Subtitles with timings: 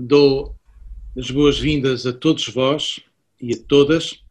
[0.00, 0.54] dou
[1.16, 3.00] as boas-vindas a todos vós
[3.40, 4.22] e a todas,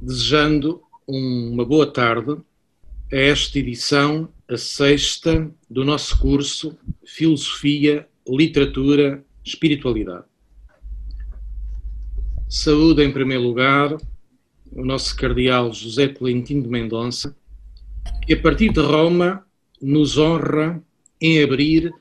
[0.00, 2.36] desejando uma boa tarde
[3.12, 10.24] a esta edição, a sexta, do nosso curso Filosofia, Literatura, Espiritualidade.
[12.48, 13.96] Saúde em primeiro lugar
[14.72, 17.34] o nosso cardeal José Tolentino de Mendonça,
[18.26, 19.46] que a partir de Roma
[19.80, 20.82] nos honra
[21.20, 21.92] em abrir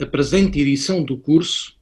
[0.00, 1.76] a presente edição do curso,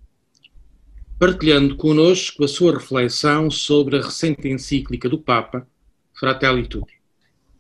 [1.19, 5.69] partilhando conosco a sua reflexão sobre a recente encíclica do Papa,
[6.15, 6.95] Fratelli Tutti.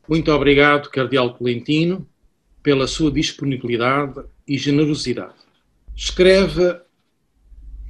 [0.09, 2.09] Muito obrigado, Cardeal Tolentino,
[2.63, 5.35] pela sua disponibilidade e generosidade.
[5.95, 6.81] Escreve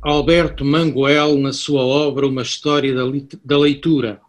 [0.02, 2.92] Alberto Manguel na sua obra Uma História
[3.44, 4.20] da Leitura.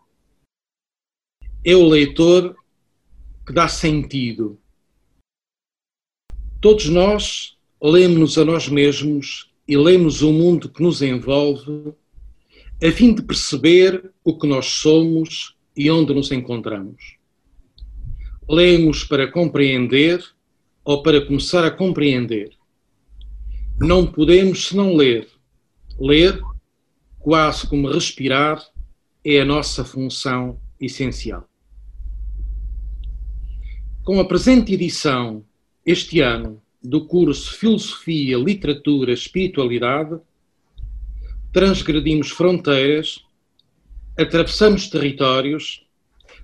[1.64, 2.56] É o leitor
[3.46, 4.60] que dá sentido.
[6.62, 11.94] Todos nós lemos-nos a nós mesmos e lemos o mundo que nos envolve,
[12.84, 17.18] a fim de perceber o que nós somos e onde nos encontramos.
[18.50, 20.24] Lemos para compreender
[20.84, 22.52] ou para começar a compreender.
[23.80, 25.28] Não podemos senão ler.
[26.00, 26.40] Ler,
[27.20, 28.64] quase como respirar,
[29.24, 31.48] é a nossa função essencial.
[34.04, 35.44] Com a presente edição,
[35.86, 40.20] este ano, do curso Filosofia, Literatura, Espiritualidade,
[41.52, 43.26] transgredimos fronteiras,
[44.18, 45.86] atravessamos territórios,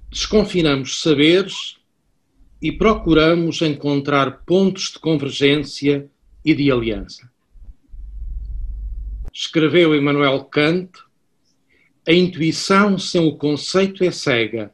[0.09, 1.77] desconfinamos saberes
[2.61, 6.09] e procuramos encontrar pontos de convergência
[6.43, 7.29] e de aliança.
[9.31, 10.91] Escreveu Emmanuel Kant:
[12.07, 14.73] a intuição sem o conceito é cega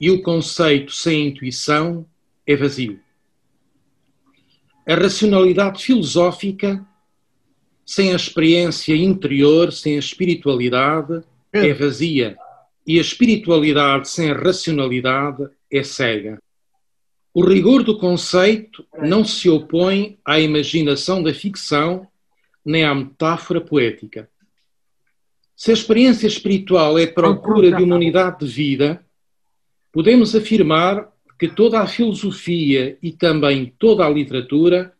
[0.00, 2.06] e o conceito sem intuição
[2.46, 3.00] é vazio.
[4.88, 6.82] A racionalidade filosófica,
[7.84, 11.22] sem a experiência interior, sem a espiritualidade,
[11.52, 12.38] é vazia.
[12.86, 16.42] E a espiritualidade sem a racionalidade é cega.
[17.34, 22.08] O rigor do conceito não se opõe à imaginação da ficção
[22.64, 24.26] nem à metáfora poética.
[25.54, 29.04] Se a experiência espiritual é procura de uma unidade de vida,
[29.92, 34.92] podemos afirmar que toda a filosofia e também toda a literatura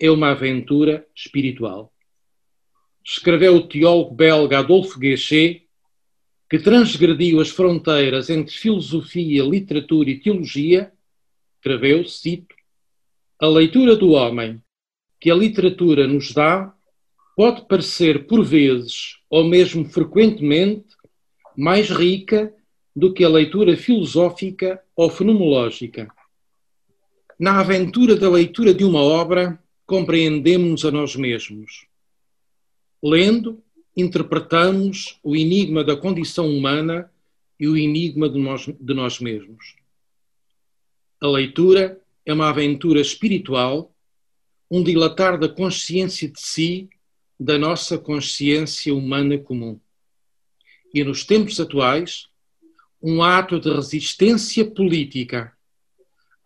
[0.00, 1.92] é uma aventura espiritual.
[3.04, 5.66] Escreveu o teólogo belga Adolfo Guéchet,
[6.48, 10.92] que transgrediu as fronteiras entre filosofia, literatura e teologia,
[11.56, 12.54] escreveu, cito,
[13.40, 14.62] a leitura do homem
[15.20, 16.74] que a literatura nos dá
[17.36, 20.86] pode parecer por vezes, ou mesmo frequentemente,
[21.56, 22.54] mais rica
[22.94, 26.14] do que a leitura filosófica ou fenomenológica.
[27.38, 31.86] Na aventura da leitura de uma obra, compreendemos a nós mesmos.
[33.02, 33.64] Lendo,
[33.96, 37.10] interpretamos o enigma da condição humana
[37.58, 39.74] e o enigma de nós, de nós mesmos.
[41.18, 43.96] A leitura é uma aventura espiritual,
[44.70, 46.90] um dilatar da consciência de si,
[47.38, 49.80] da nossa consciência humana comum.
[50.92, 52.28] E nos tempos atuais,
[53.02, 55.56] um ato de resistência política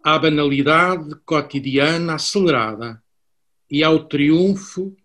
[0.03, 3.03] à banalidade cotidiana acelerada
[3.69, 4.97] e ao triunfo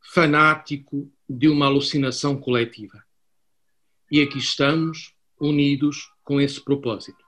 [0.00, 3.04] fanático de uma alucinação coletiva.
[4.10, 7.22] E aqui estamos, unidos com esse propósito.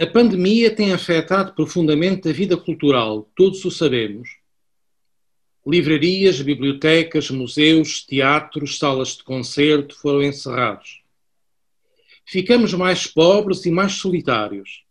[0.00, 4.28] A pandemia tem afetado profundamente a vida cultural, todos o sabemos.
[5.64, 11.05] Livrarias, bibliotecas, museus, teatros, salas de concerto foram encerrados
[12.26, 14.84] ficamos mais pobres e mais solitários.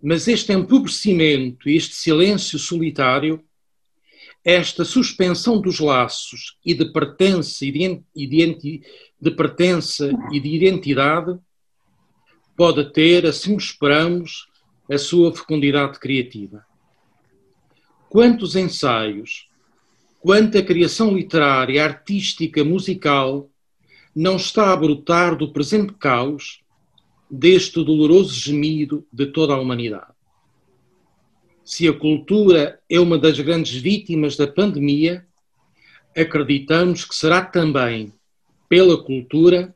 [0.00, 3.44] Mas este empobrecimento, este silêncio solitário,
[4.42, 7.70] esta suspensão dos laços e de pertença e
[8.26, 8.82] de,
[9.20, 11.38] de, pertença e de identidade
[12.56, 14.48] pode ter, assim esperamos,
[14.90, 16.64] a sua fecundidade criativa.
[18.08, 19.48] Quantos ensaios,
[20.20, 23.49] quanta criação literária, artística, musical
[24.20, 26.60] não está a brotar do presente caos,
[27.30, 30.12] deste doloroso gemido de toda a humanidade.
[31.64, 35.26] Se a cultura é uma das grandes vítimas da pandemia,
[36.14, 38.12] acreditamos que será também
[38.68, 39.74] pela cultura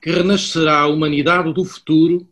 [0.00, 2.28] que renascerá a humanidade do futuro,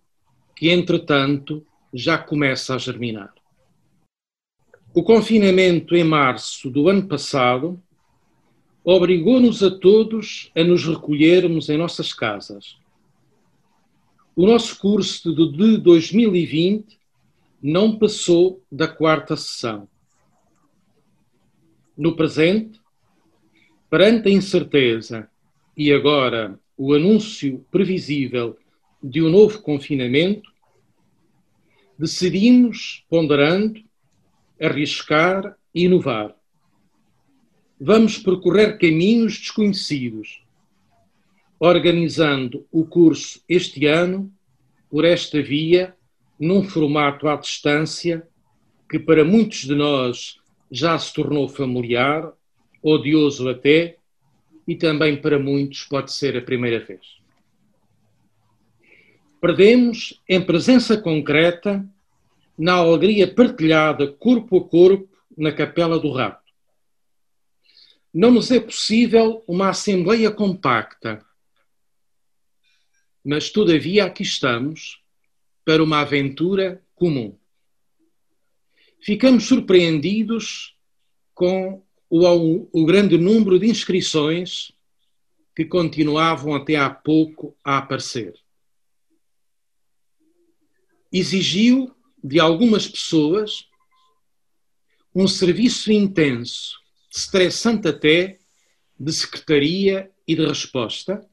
[0.55, 3.35] que entretanto já começa a germinar.
[4.95, 7.83] O confinamento em março do ano passado
[8.85, 12.77] obrigou-nos a todos a nos recolhermos em nossas casas.
[14.35, 16.99] O nosso curso de 2020
[17.63, 19.89] não passou da quarta sessão.
[21.97, 22.81] No presente,
[23.89, 25.29] perante a incerteza
[25.77, 28.59] e agora o anúncio previsível
[29.03, 30.51] de um novo confinamento,
[31.99, 33.81] decidimos, ponderando,
[34.61, 36.35] arriscar e inovar.
[37.85, 40.41] Vamos percorrer caminhos desconhecidos,
[41.59, 44.33] organizando o curso este ano
[44.89, 45.93] por esta via,
[46.39, 48.25] num formato à distância
[48.89, 50.39] que para muitos de nós
[50.71, 52.33] já se tornou familiar,
[52.81, 53.97] odioso até,
[54.65, 57.01] e também para muitos pode ser a primeira vez.
[59.41, 61.85] Perdemos em presença concreta,
[62.57, 66.42] na alegria partilhada corpo a corpo na Capela do Rato.
[68.13, 71.25] Não nos é possível uma assembleia compacta,
[73.25, 75.03] mas todavia aqui estamos
[75.65, 77.39] para uma aventura comum.
[79.01, 80.77] Ficamos surpreendidos
[81.35, 84.73] com o, o grande número de inscrições
[85.57, 88.43] que continuavam até há pouco a aparecer
[91.13, 91.95] exigiu
[92.25, 93.69] de algumas pessoas
[95.15, 96.81] um serviço intenso,
[97.15, 98.39] estressante até,
[98.99, 101.25] de secretaria e de resposta.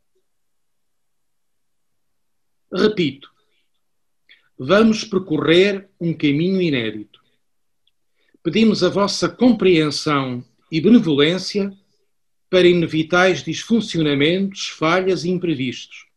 [2.71, 3.29] Repito,
[4.57, 7.19] vamos percorrer um caminho inédito.
[8.43, 11.71] Pedimos a vossa compreensão e benevolência
[12.49, 16.09] para inevitáveis disfuncionamentos, falhas e imprevistos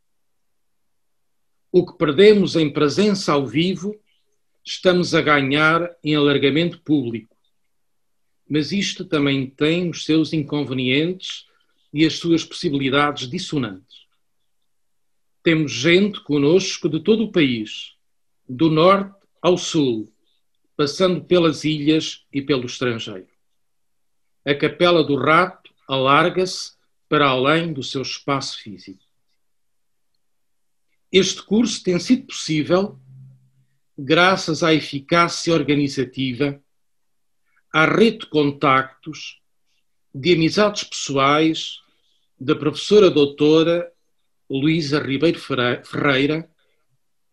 [1.73, 3.99] o que perdemos em presença ao vivo,
[4.63, 7.32] estamos a ganhar em alargamento público.
[8.53, 11.47] Mas isto também tem os seus inconvenientes
[11.91, 14.03] e as suas possibilidades dissonantes.
[15.43, 17.95] Temos gente conosco de todo o país,
[18.47, 20.13] do norte ao sul,
[20.77, 23.27] passando pelas ilhas e pelo estrangeiro.
[24.45, 26.73] A Capela do Rato alarga-se
[27.09, 29.03] para além do seu espaço físico.
[31.11, 33.01] Este curso tem sido possível
[33.97, 36.63] graças à eficácia organizativa,
[37.73, 39.41] à rede de contactos,
[40.15, 41.81] de amizades pessoais
[42.39, 43.91] da professora doutora
[44.51, 46.51] Luísa Ribeiro Ferreira,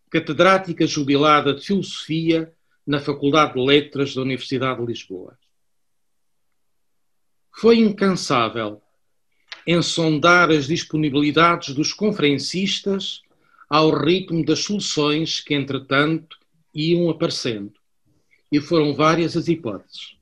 [0.10, 2.54] catedrática jubilada de Filosofia
[2.88, 5.38] na Faculdade de Letras da Universidade de Lisboa.
[7.52, 8.82] Foi incansável
[9.68, 13.22] em sondar as disponibilidades dos conferencistas
[13.70, 16.38] ao ritmo das soluções que, entretanto,
[16.74, 17.74] iam aparecendo.
[18.52, 20.19] E foram várias as hipóteses.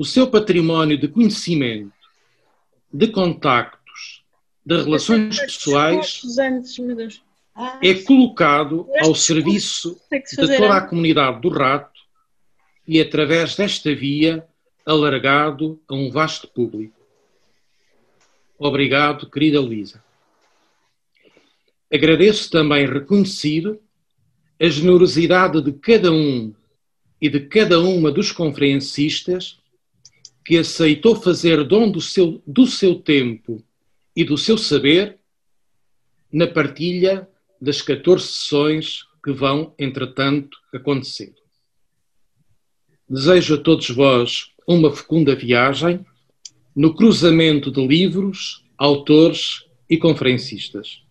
[0.00, 1.92] O seu património de conhecimento,
[2.90, 4.24] de contactos,
[4.64, 6.22] de relações pessoais
[7.82, 12.00] é colocado ao serviço de toda a comunidade do rato
[12.88, 14.48] e, através desta via,
[14.86, 16.98] alargado a um vasto público.
[18.58, 20.02] Obrigado, querida Luísa.
[21.92, 23.78] Agradeço também reconhecido
[24.58, 26.54] a generosidade de cada um
[27.20, 29.59] e de cada uma dos conferencistas
[30.50, 33.62] que aceitou fazer dom do seu, do seu tempo
[34.16, 35.20] e do seu saber
[36.32, 37.30] na partilha
[37.60, 41.32] das 14 sessões que vão, entretanto, acontecer.
[43.08, 46.04] Desejo a todos vós uma fecunda viagem
[46.74, 51.04] no cruzamento de livros, autores e conferencistas.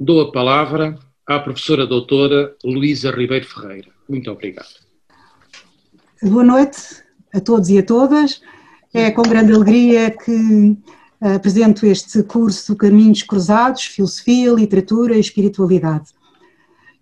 [0.00, 3.90] Dou a palavra à professora doutora Luísa Ribeiro Ferreira.
[4.08, 4.72] Muito obrigado.
[6.22, 8.40] Boa noite a todos e a todas.
[8.92, 10.76] É com grande alegria que
[11.20, 16.10] eh, apresento este curso Caminhos Cruzados, Filosofia, Literatura e Espiritualidade.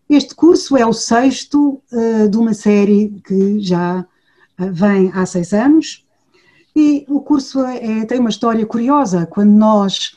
[0.09, 5.53] Este curso é o sexto uh, de uma série que já uh, vem há seis
[5.53, 6.05] anos
[6.75, 9.27] e o curso é, é tem uma história curiosa.
[9.27, 10.17] Quando nós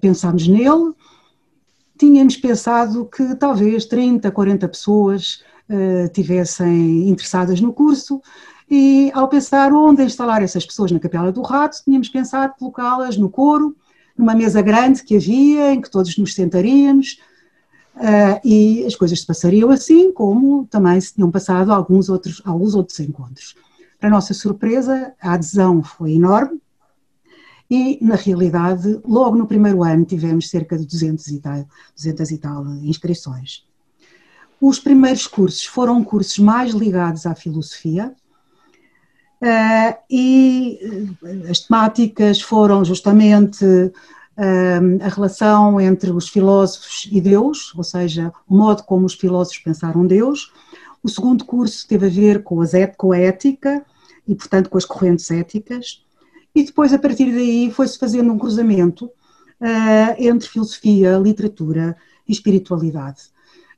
[0.00, 0.92] pensámos nele,
[1.98, 5.42] tínhamos pensado que talvez 30, 40 pessoas
[6.12, 8.22] tivessem interessadas no curso
[8.68, 13.30] e ao pensar onde instalar essas pessoas na Capela do Rato, tínhamos pensado colocá-las no
[13.30, 13.76] coro,
[14.16, 17.20] numa mesa grande que havia, em que todos nos sentaríamos,
[17.96, 22.74] uh, e as coisas se passariam assim, como também se tinham passado alguns outros, alguns
[22.74, 23.54] outros encontros.
[24.00, 26.60] Para nossa surpresa, a adesão foi enorme,
[27.68, 32.38] e, na realidade, logo no primeiro ano tivemos cerca de 200 e tal, 200 e
[32.38, 33.66] tal inscrições.
[34.60, 38.14] Os primeiros cursos foram cursos mais ligados à filosofia,
[39.40, 40.78] Uh, e
[41.22, 48.32] eh, as temáticas foram justamente uh, a relação entre os filósofos e Deus, ou seja,
[48.48, 50.52] o modo como os filósofos pensaram Deus.
[51.02, 53.84] O segundo curso teve a ver com, as, com a ética
[54.26, 56.02] e, portanto, com as correntes éticas.
[56.54, 61.94] E depois, a partir daí, foi-se fazendo um cruzamento uh, entre filosofia, literatura
[62.26, 63.24] e espiritualidade.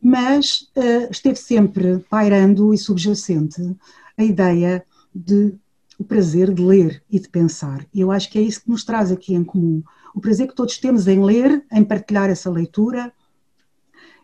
[0.01, 0.71] Mas
[1.11, 3.77] esteve sempre pairando e subjacente
[4.17, 4.85] a ideia
[5.19, 5.59] de
[5.99, 7.85] o prazer de ler e de pensar.
[7.93, 9.83] E eu acho que é isso que nos traz aqui em comum.
[10.15, 13.13] O prazer que todos temos em ler, em partilhar essa leitura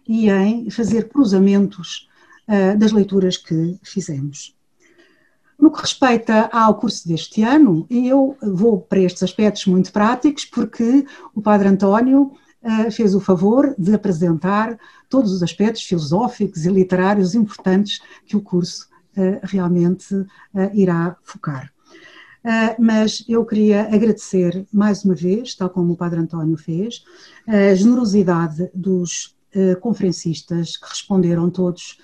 [0.06, 2.08] e em fazer cruzamentos
[2.48, 4.56] uh, das leituras que fizemos.
[5.58, 11.04] No que respeita ao curso deste ano, eu vou para estes aspectos muito práticos, porque
[11.34, 12.32] o Padre António
[12.62, 18.40] uh, fez o favor de apresentar todos os aspectos filosóficos e literários importantes que o
[18.40, 18.88] curso
[19.42, 20.26] realmente uh,
[20.72, 21.72] irá focar.
[22.78, 27.02] mas eu queria agradecer mais uma vez, tal como o Padre António fez,
[27.46, 29.34] a generosidade dos
[29.80, 31.98] conferencistas que responderam todos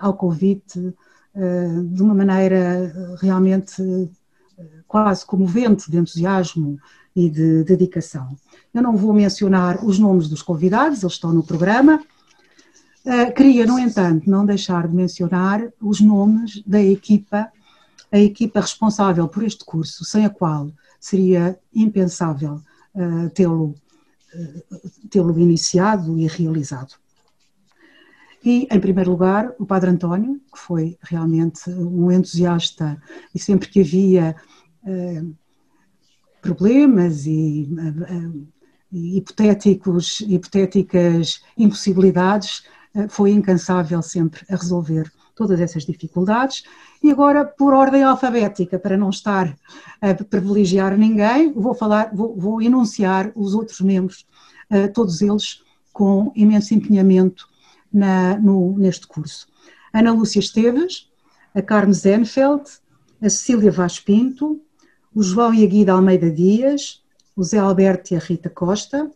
[0.00, 0.94] ao convite
[1.34, 3.80] eh, de uma maneira eh, realmente
[4.58, 6.76] eh, quase comovente de entusiasmo
[7.14, 8.36] e de dedicação.
[8.74, 12.02] Eu não vou mencionar os nomes dos convidados, eles estão no programa.
[13.34, 17.50] Queria, no entanto, não deixar de mencionar os nomes da equipa,
[18.12, 22.60] a equipa responsável por este curso, sem a qual seria impensável
[23.34, 23.74] tê-lo
[25.10, 26.94] tê-lo iniciado e realizado.
[28.44, 33.00] E, em primeiro lugar, o Padre António, que foi realmente um entusiasta
[33.34, 34.34] e sempre que havia
[34.82, 35.34] uh,
[36.40, 38.48] problemas e, uh,
[38.90, 46.64] hipotéticos, hipotéticas impossibilidades, uh, foi incansável sempre a resolver todas essas dificuldades.
[47.02, 49.56] E agora, por ordem alfabética, para não estar
[50.00, 54.26] a privilegiar ninguém, vou falar, vou, vou enunciar os outros membros,
[54.92, 57.48] todos eles com imenso empenhamento
[57.92, 59.48] na, no, neste curso.
[59.92, 61.08] Ana Lúcia Esteves,
[61.54, 62.64] a Carmen Zenfeld,
[63.20, 64.60] a Cecília Vaz Pinto,
[65.14, 67.02] o João e a Guida Almeida Dias,
[67.34, 69.10] o Zé Alberto e a Rita Costa, o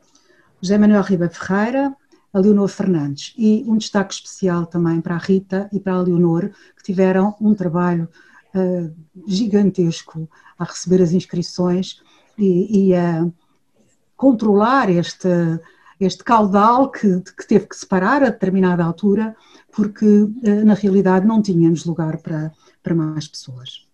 [0.63, 1.95] José Manuel Riba Ferreira,
[2.35, 3.33] a Leonor Fernandes.
[3.39, 7.55] E um destaque especial também para a Rita e para a Leonor, que tiveram um
[7.55, 8.09] trabalho
[8.55, 8.95] uh,
[9.27, 12.03] gigantesco a receber as inscrições
[12.37, 13.27] e, e a
[14.17, 15.29] controlar este,
[16.01, 19.37] este caudal que, que teve que separar a determinada altura,
[19.73, 20.07] porque
[20.45, 23.87] eh, na realidade não tínhamos lugar para, para mais pessoas.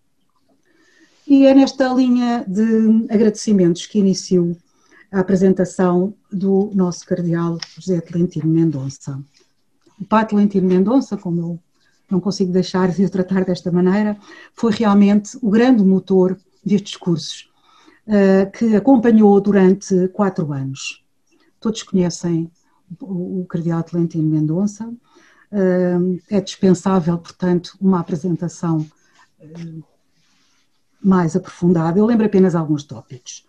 [1.27, 4.55] E é nesta linha de agradecimentos que inicio
[5.11, 9.21] a apresentação do nosso cardeal José Tolentino Mendonça.
[9.99, 11.59] O Padre Tolentino Mendonça, como eu
[12.09, 14.17] não consigo deixar de o tratar desta maneira,
[14.53, 17.49] foi realmente o grande motor destes cursos,
[18.07, 21.01] eh, que acompanhou durante quatro anos
[21.61, 22.51] todos conhecem
[22.99, 24.91] o, Cardeal Tolentino Mendonça.
[26.29, 28.85] É dispensável, portanto, uma apresentação
[31.01, 31.99] mais aprofundada.
[31.99, 33.47] Eu lembro apenas alguns tópicos.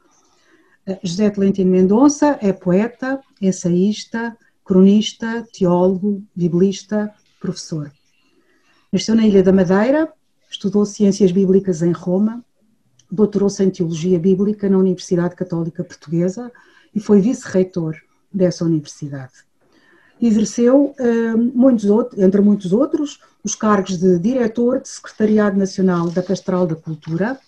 [1.03, 7.93] José Tolentino Mendonça é poeta, ensaísta, cronista, teólogo, biblista, professor.
[8.93, 10.13] Nasceu na Ilha da Madeira,
[10.51, 12.45] estudou Ciências Bíblicas em Roma,
[13.11, 16.51] doutorou-se em Teologia Bíblica na Universidade Católica Portuguesa,
[16.95, 17.97] e foi vice-reitor
[18.33, 19.33] dessa universidade.
[20.21, 26.23] Exerceu, eh, muitos outros, entre muitos outros, os cargos de diretor de Secretariado Nacional da
[26.23, 27.39] Pastoral da Cultura,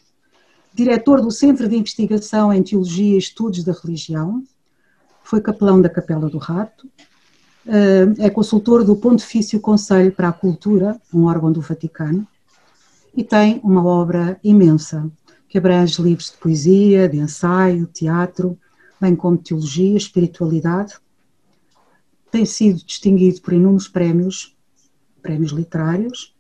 [0.75, 4.43] diretor do Centro de Investigação em Teologia e Estudos da Religião,
[5.23, 6.91] foi capelão da Capela do Rato,
[7.67, 12.27] eh, é consultor do Pontifício Conselho para a Cultura, um órgão do Vaticano,
[13.17, 15.09] e tem uma obra imensa
[15.49, 18.59] que abrange livros de poesia, de ensaio, teatro,
[19.01, 20.95] bem como teologia, espiritualidade.
[22.31, 24.57] Tem sido distinguido por inúmeros prémios,
[25.23, 26.35] prémios literários.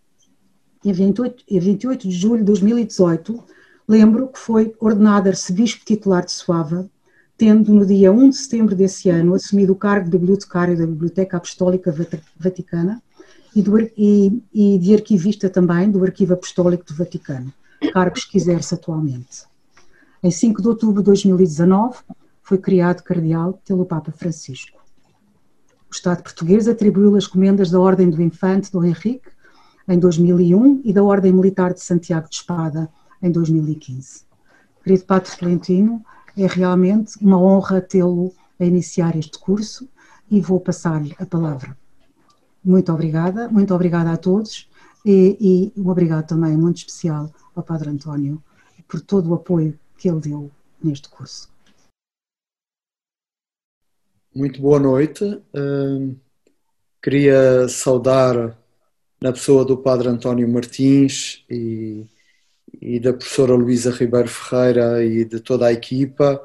[0.84, 3.44] E a 28, 28 de julho de 2018,
[3.86, 6.88] lembro que foi ordenado arcebispo titular de Suava,
[7.36, 11.36] tendo no dia 1 de setembro desse ano assumido o cargo de bibliotecário da Biblioteca
[11.36, 11.94] Apostólica
[12.38, 13.02] Vaticana
[13.54, 17.52] e, do, e, e de arquivista também do Arquivo Apostólico do Vaticano,
[17.92, 19.44] cargos que exerce atualmente.
[20.22, 21.98] Em 5 de outubro de 2019,
[22.42, 24.78] foi criado cardeal pelo Papa Francisco.
[25.90, 29.28] O Estado português atribuiu as comendas da Ordem do Infante Dom Henrique
[29.88, 32.88] em 2001 e da Ordem Militar de Santiago de Espada
[33.24, 34.24] em 2015.
[34.82, 36.04] Querido Padre Florentino,
[36.36, 39.88] é realmente uma honra tê-lo a iniciar este curso
[40.30, 41.76] e vou passar-lhe a palavra.
[42.62, 44.68] Muito obrigada, muito obrigada a todos
[45.04, 48.42] e, e um obrigado também muito especial ao Padre António
[48.86, 50.50] por todo o apoio que ele deu
[50.82, 51.48] neste curso.
[54.34, 55.40] Muito boa noite.
[57.02, 58.58] queria saudar
[59.20, 62.04] na pessoa do Padre António Martins e,
[62.80, 66.42] e da professora Luísa Ribeiro Ferreira e de toda a equipa,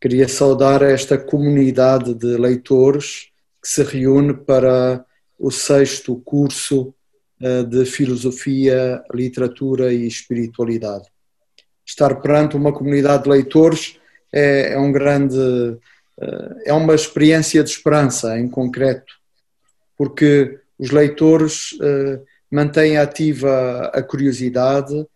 [0.00, 3.28] queria saudar esta comunidade de leitores
[3.62, 5.04] que se reúne para
[5.38, 6.94] o sexto curso
[7.40, 11.04] eh, de Filosofia, Literatura e Espiritualidade.
[11.86, 13.98] Estar perante uma comunidade de leitores
[14.32, 15.38] é, é um grande,
[16.20, 19.14] eh, é uma experiência de esperança em concreto,
[19.96, 25.06] porque os leitores eh, mantêm ativa a curiosidade,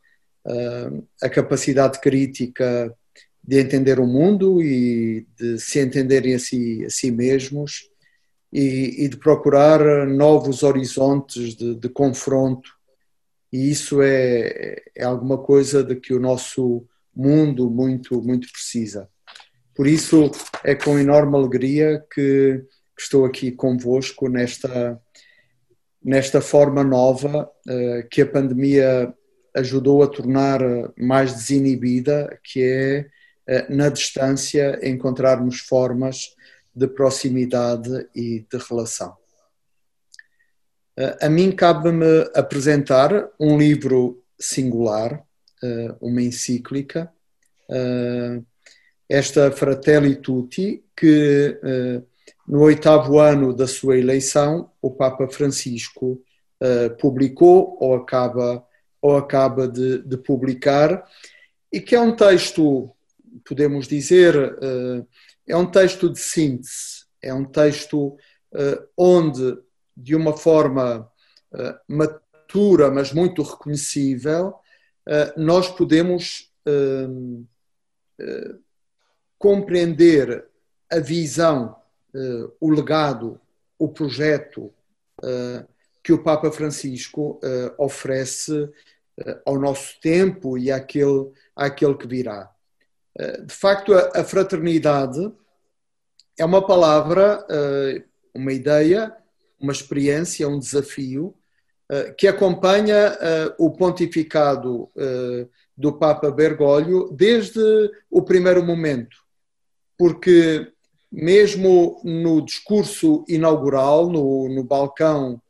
[1.22, 2.94] a capacidade crítica
[3.42, 7.90] de entender o mundo e de se entenderem a si, a si mesmos
[8.52, 12.70] e, e de procurar novos horizontes de, de, confronto.
[13.52, 19.08] E isso é, é alguma coisa de que o nosso mundo muito, muito precisa.
[19.74, 20.30] Por isso
[20.62, 22.64] é com enorme alegria que,
[22.96, 25.00] que estou aqui convosco nesta,
[26.02, 29.12] nesta forma nova uh, que a pandemia
[29.54, 30.60] ajudou a tornar
[30.98, 36.34] mais desinibida, que é, uh, na distância, encontrarmos formas
[36.74, 39.16] de proximidade e de relação.
[41.20, 45.24] A mim cabe-me apresentar um livro singular,
[46.00, 47.12] uma encíclica,
[49.08, 51.58] esta Fratelli Tutti, que
[52.46, 56.22] no oitavo ano da sua eleição, o Papa Francisco
[57.00, 58.64] publicou ou acaba,
[59.04, 61.06] ou acaba de, de publicar,
[61.70, 62.90] e que é um texto,
[63.46, 64.34] podemos dizer,
[65.46, 68.16] é um texto de síntese, é um texto
[68.52, 69.58] uh, onde,
[69.94, 71.06] de uma forma
[71.52, 74.54] uh, matura, mas muito reconhecível,
[75.36, 76.50] nós podemos
[79.38, 80.46] compreender
[80.90, 81.76] a visão,
[82.58, 83.38] o legado,
[83.78, 84.72] o projeto
[86.02, 87.38] que o Papa Francisco
[87.76, 88.72] oferece
[89.44, 92.50] ao nosso tempo e àquele, àquele que virá.
[93.18, 95.32] Eh, de facto, a fraternidade
[96.38, 98.02] é uma palavra, eh,
[98.34, 99.14] uma ideia,
[99.60, 101.34] uma experiência, um desafio
[101.90, 103.16] eh, que acompanha
[103.58, 104.90] o pontificado
[105.76, 107.60] do Papa Bergoglio desde
[108.10, 109.16] o primeiro momento,
[109.96, 110.72] porque
[111.10, 115.40] mesmo no discurso inaugural, no, no balcão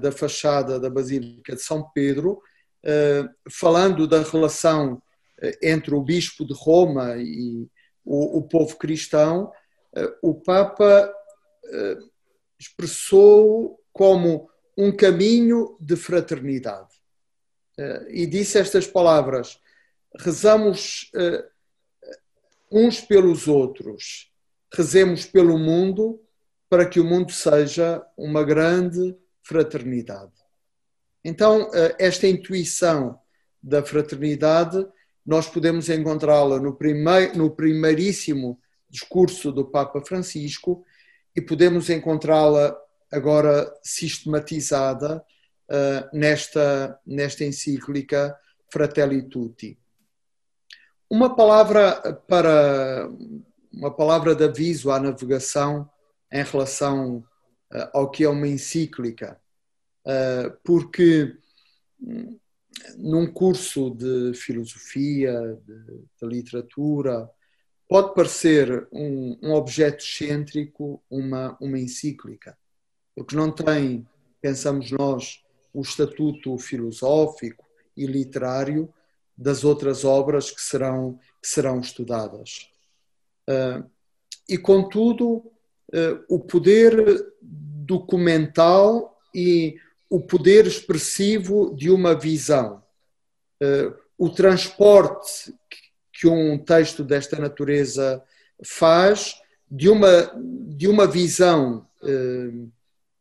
[0.00, 2.42] da fachada da Basílica de São Pedro,
[3.50, 5.02] falando da relação
[5.62, 7.68] entre o bispo de Roma e
[8.04, 9.52] o, o povo cristão,
[9.94, 11.12] eh, o Papa
[12.58, 16.88] expressou como um caminho de fraternidade.
[18.08, 19.60] E disse estas palavras:
[20.18, 21.10] rezamos
[22.70, 24.32] uns pelos outros,
[24.72, 26.20] rezemos pelo mundo
[26.68, 30.39] para que o mundo seja uma grande fraternidade.
[31.24, 33.18] Então, esta intuição
[33.62, 34.86] da fraternidade
[35.24, 40.84] nós podemos encontrá-la no, primeir, no primeiríssimo discurso do Papa Francisco
[41.36, 42.76] e podemos encontrá-la
[43.12, 45.24] agora sistematizada
[45.68, 48.36] uh, nesta, nesta encíclica
[48.72, 49.78] Fratelli Tutti.
[51.08, 53.08] Uma palavra para
[53.72, 55.88] uma palavra de aviso à navegação
[56.32, 57.18] em relação
[57.72, 59.39] uh, ao que é uma encíclica,
[60.64, 61.36] porque
[62.96, 65.84] num curso de filosofia, de,
[66.20, 67.28] de literatura,
[67.88, 72.56] pode parecer um, um, objeto excêntrico, uma, uma encíclica,
[73.14, 74.06] porque não tem,
[74.40, 78.92] pensamos nós, o estatuto filosófico e literário
[79.36, 82.70] das outras obras que serão, que serão estudadas.
[83.48, 83.88] Uh,
[84.48, 85.36] e, contudo,
[85.92, 89.76] uh, o poder documental e
[90.10, 92.82] o poder expressivo de uma visão.
[93.62, 95.54] Uh, o transporte
[96.12, 98.22] que um texto desta natureza
[98.62, 100.32] faz de uma,
[100.66, 102.72] de uma visão uh,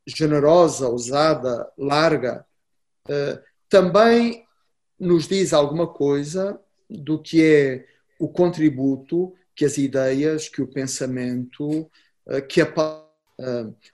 [0.06, 2.43] generosa, ousada, larga,
[3.08, 4.43] uh, também
[4.99, 7.86] nos diz alguma coisa do que é
[8.19, 11.89] o contributo que as ideias, que o pensamento,
[12.49, 12.65] que a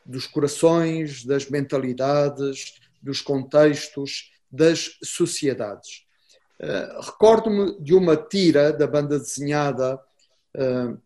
[0.06, 6.04] dos corações, das mentalidades, dos contextos, das sociedades.
[6.60, 10.02] Uh, Recordo-me de uma tira da banda desenhada
[10.56, 11.00] uh,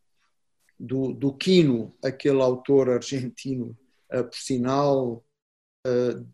[0.80, 3.78] do, do Quino, aquele autor argentino,
[4.14, 5.26] uh, por sinal,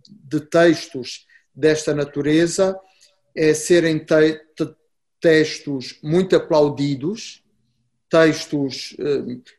[0.08, 2.78] de textos desta natureza,
[3.36, 4.76] é serem te te
[5.22, 7.44] textos muito aplaudidos,
[8.10, 8.98] textos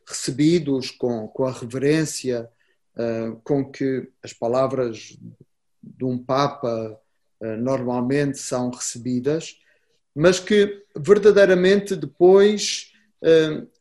[0.05, 2.49] recebidos com, com a reverência
[3.45, 5.17] com que as palavras
[5.81, 6.99] de um Papa
[7.41, 9.57] eh, normalmente são recebidas,
[10.15, 12.91] mas que verdadeiramente depois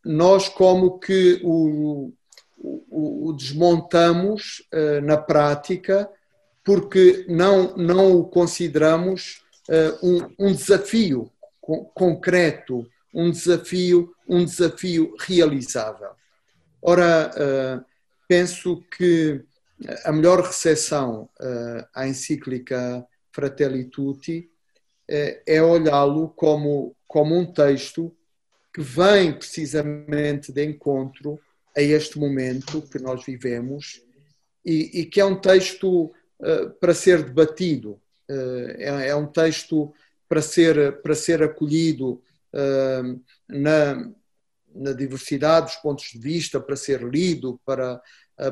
[0.02, 2.10] nós como que o,
[2.56, 4.62] o, o desmontamos
[5.02, 6.08] na prática
[6.64, 9.42] porque não, não o consideramos
[10.02, 11.30] um, um desafio
[11.94, 16.10] concreto, um desafio, um desafio realizável.
[16.80, 17.30] Ora,
[18.28, 19.44] penso que
[20.04, 21.28] a melhor recepção
[21.94, 24.50] à encíclica Fratelli Tutti
[25.08, 28.14] é olhá-lo como, como um texto
[28.72, 31.38] que vem precisamente de encontro
[31.76, 34.02] a este momento que nós vivemos
[34.64, 36.06] e, e que é um texto
[36.40, 39.94] uh, para ser debatido, é, é, um texto
[40.28, 42.20] para ser, para ser acolhido
[43.48, 44.10] na,
[44.74, 48.00] na diversidade dos pontos de vista, para ser lido, para,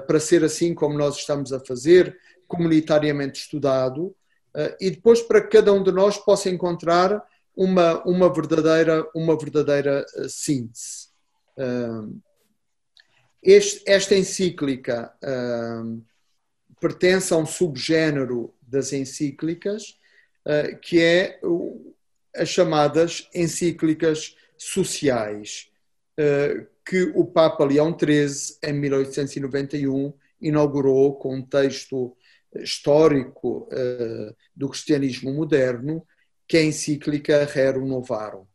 [0.07, 4.15] para ser assim como nós estamos a fazer, comunitariamente estudado,
[4.81, 7.23] e depois para que cada um de nós possa encontrar
[7.57, 11.09] uma, uma verdadeira, uma verdadeira uh, síntese.
[13.87, 15.13] Esta encíclica
[16.81, 19.99] pertence a um subgénero das encíclicas,
[20.83, 21.41] que é
[22.35, 25.71] as chamadas encíclicas sociais,
[26.85, 32.17] que o Papa Leão XIII, em 1891, inaugurou com um texto
[32.57, 33.69] histórico
[34.55, 36.07] do cristianismo moderno,
[36.47, 38.47] que é a encíclica Rerum Novarum.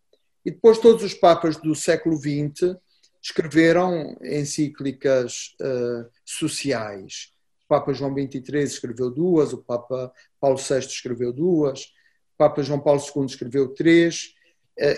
[0.46, 2.78] E depois todos os papas do século XX
[3.22, 7.34] escreveram encíclicas uh, sociais.
[7.66, 12.80] O Papa João XXIII escreveu duas, o Papa Paulo VI escreveu duas, o Papa João
[12.80, 14.34] Paulo II escreveu três,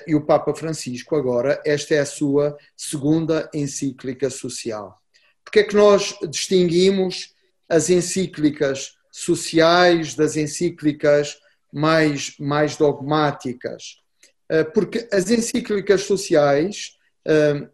[0.08, 5.02] e o Papa Francisco agora, esta é a sua segunda encíclica social.
[5.44, 7.34] Porque é que nós distinguimos
[7.68, 11.38] as encíclicas sociais das encíclicas
[11.72, 14.02] mais, mais dogmáticas,
[14.50, 17.70] eh, porque as encíclicas sociais uh,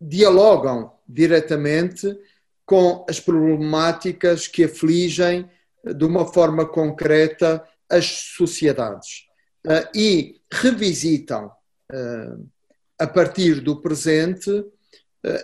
[0.00, 2.18] dialogam diretamente
[2.66, 5.48] com as problemáticas que afligem
[5.84, 9.26] eh, de uma forma concreta as sociedades
[9.94, 12.48] e revisitam uh,
[12.98, 14.50] a partir do presente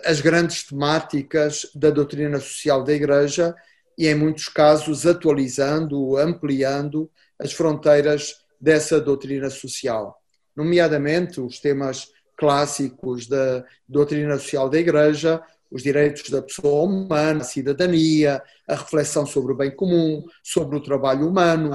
[0.03, 3.55] as grandes temáticas da doutrina social da Igreja
[3.97, 10.21] e, em muitos casos, atualizando, ampliando as fronteiras dessa doutrina social,
[10.55, 15.41] nomeadamente os temas clássicos da doutrina social da Igreja,
[15.71, 20.83] os direitos da pessoa humana, a cidadania, a reflexão sobre o bem comum, sobre o
[20.83, 21.71] trabalho humano,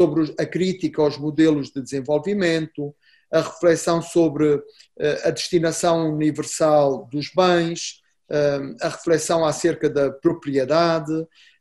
[0.00, 2.94] sobre a crítica aos modelos de desenvolvimento,
[3.30, 4.62] a reflexão sobre
[4.98, 11.12] eh, a destinação universal dos bens, eh, a reflexão acerca da propriedade,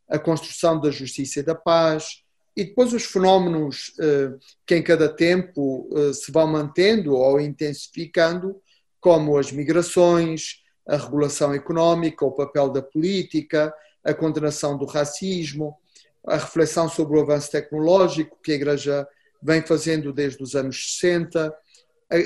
[0.07, 2.23] a construção da justiça e da paz,
[2.55, 4.31] e depois os fenómenos eh,
[4.65, 8.55] que em cada tempo se vão mantendo ou intensificando,
[8.99, 13.73] como as migrações, a regulação económica, o papel da política,
[14.03, 15.75] a condenação do racismo,
[16.27, 19.07] a reflexão sobre o avanço tecnológico que a Igreja
[19.41, 21.55] vem fazendo desde os anos 60,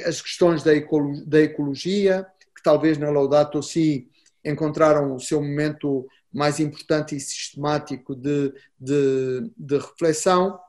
[0.06, 4.10] as questões da ecologia, que talvez na Laudato Si
[4.44, 10.60] encontraram o seu momento mais importante e sistemático de, de, de reflexão,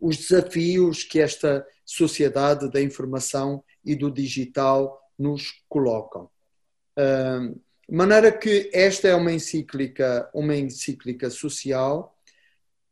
[0.00, 6.30] os desafios que esta sociedade da informação e do digital nos colocam.
[7.88, 12.15] De maneira que esta é uma encíclica, uma encíclica social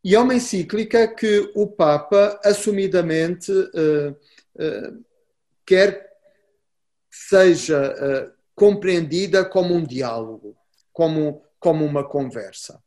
[0.04, 5.04] e é uma encíclica que o Papa assumidamente uh, uh,
[5.64, 6.02] quer
[7.10, 10.54] que seja uh, compreendida como um diálogo,
[10.92, 12.78] como como uma conversa.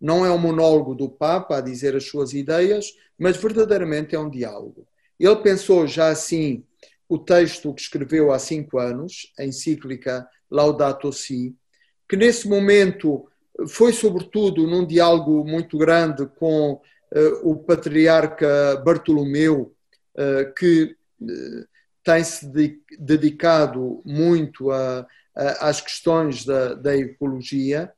[0.00, 4.30] Não é um monólogo do Papa a dizer as suas ideias, mas verdadeiramente é um
[4.30, 4.88] diálogo.
[5.20, 6.64] Ele pensou já assim
[7.06, 11.54] o texto que escreveu há cinco anos, a encíclica Laudato Si,
[12.08, 13.28] que nesse momento
[13.68, 19.74] foi sobretudo num diálogo muito grande com uh, o patriarca Bartolomeu,
[20.14, 21.66] uh, que uh,
[22.04, 27.92] tem-se de, dedicado muito a, às questões da, da ecologia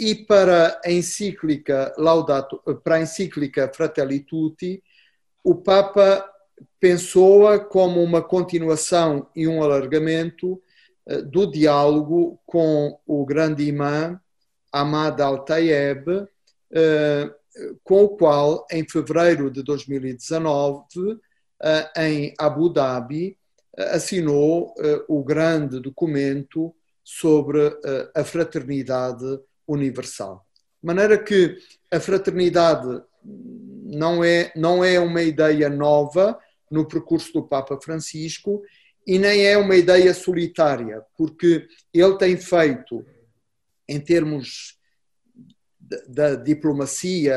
[0.00, 4.80] e para a encíclica Laudato, para a encíclica Fratelli Tutti,
[5.42, 6.24] o Papa
[6.78, 10.62] pensou-a como uma continuação e um alargamento
[11.26, 14.18] do diálogo com o grande imã
[14.80, 16.26] Ahmad Al-Tayeb,
[17.82, 21.18] com o qual, em fevereiro de 2019,
[21.96, 23.36] em Abu Dhabi,
[23.76, 27.60] assinou uh, o grande documento sobre
[28.14, 29.24] a fraternidade
[29.66, 30.44] universal.
[30.82, 31.56] De maneira que
[31.90, 36.38] a fraternidade não é, não é uma ideia nova,
[36.70, 38.62] no percurso do Papa Francisco
[39.06, 43.04] e nem é uma ideia solitária, porque ele tem feito,
[43.88, 44.78] em termos
[46.08, 47.34] da diplomacia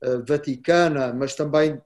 [0.00, 1.80] eh, vaticana, mas também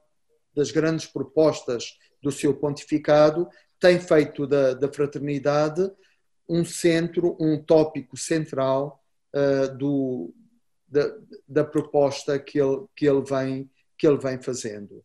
[0.55, 3.49] das grandes propostas do seu pontificado,
[3.81, 5.91] tem feito da, da fraternidade
[6.49, 9.03] um centro, um tópico central
[9.35, 10.35] uh, do,
[10.87, 11.17] da,
[11.49, 14.97] da, proposta que ele, que, ele vem, que ele vem fazendo.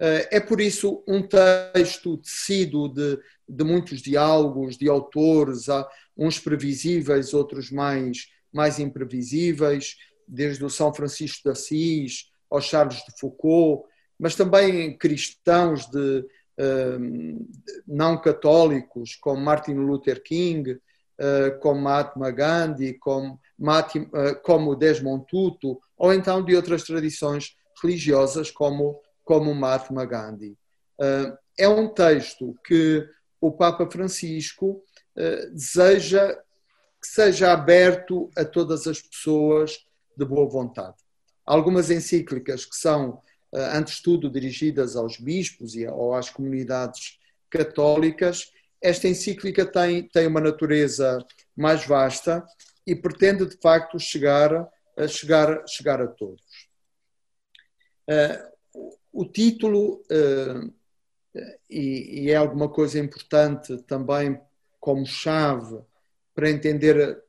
[0.00, 5.68] Uh, é por isso um texto tecido de, de muitos diálogos, de autores,
[6.16, 13.18] uns previsíveis, outros mais, mais imprevisíveis, desde o São Francisco de Assis ao Charles de
[13.18, 13.86] Foucault,
[14.18, 17.46] mas também cristãos de, uh,
[17.86, 25.78] não católicos, como Martin Luther King, uh, como Mahatma Gandhi, como, uh, como Desmond Tutu,
[25.96, 30.56] ou então de outras tradições religiosas, como, como Mahatma Gandhi.
[31.58, 33.06] é um texto que
[33.38, 34.82] o Papa Francisco
[35.52, 36.36] deseja
[37.00, 40.96] que seja aberto a todas as pessoas de boa vontade.
[41.44, 43.22] Algumas encíclicas que são
[43.54, 48.50] eh, antes de tudo dirigidas aos bispos e ou às comunidades católicas,
[48.82, 51.24] esta encíclica tem, tem uma natureza
[51.56, 52.44] mais vasta
[52.86, 56.42] e pretende de facto chegar a, chegar, chegar a todos.
[59.12, 60.02] O título,
[61.68, 64.40] e, é alguma coisa importante também
[64.86, 65.80] como chave
[66.32, 67.20] para entender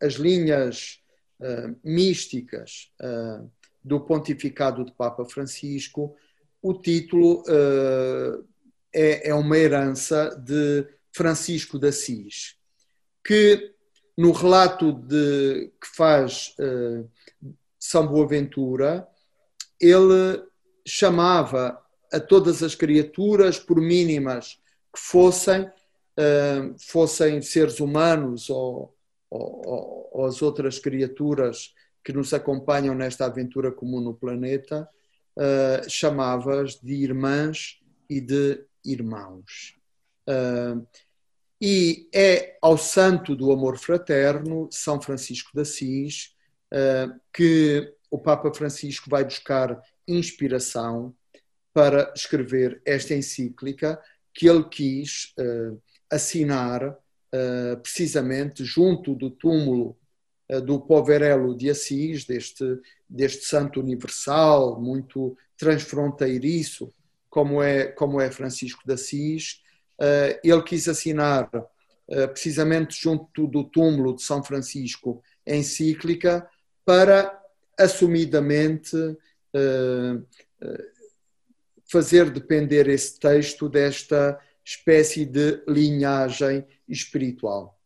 [0.00, 1.00] as linhas
[1.38, 2.90] uh, místicas
[3.84, 6.16] do pontificado de Papa Francisco,
[6.60, 8.44] o título uh,
[8.92, 12.56] é, é, uma herança de Francisco de Assis,
[13.24, 13.76] que
[14.18, 17.08] no relato de, que faz uh,
[17.78, 19.06] São Boaventura,
[19.80, 20.42] ele
[20.84, 21.80] chamava
[22.12, 24.60] a todas as criaturas, por mínimas
[24.92, 25.70] que fossem,
[26.18, 28.94] uh, fossem seres humanos ou,
[29.30, 34.88] ou, ou, as outras criaturas que nos acompanham nesta aventura comum no planeta,
[35.36, 39.76] uh, chamavas de irmãs e de irmãos.
[40.28, 40.86] Uh,
[41.60, 46.34] e é ao santo do amor fraterno, São Francisco de Assis,
[46.72, 51.14] uh, que o Papa Francisco vai buscar inspiração
[51.72, 53.98] para escrever esta encíclica
[54.34, 55.34] que ele quis
[56.12, 56.98] assinar
[57.82, 59.96] precisamente junto do túmulo
[60.52, 66.92] eh, do Poverello de Assis, deste, deste santo universal, muito transfronteiriço,
[67.30, 69.62] como é, como é Francisco de Assis.
[69.98, 71.50] Eh, ele quis assinar,
[72.32, 76.46] precisamente junto do túmulo de São Francisco, encíclica
[76.84, 77.40] para
[77.78, 78.94] assumidamente
[81.90, 87.78] fazer depender esse texto desta espécie de linhagem espiritual.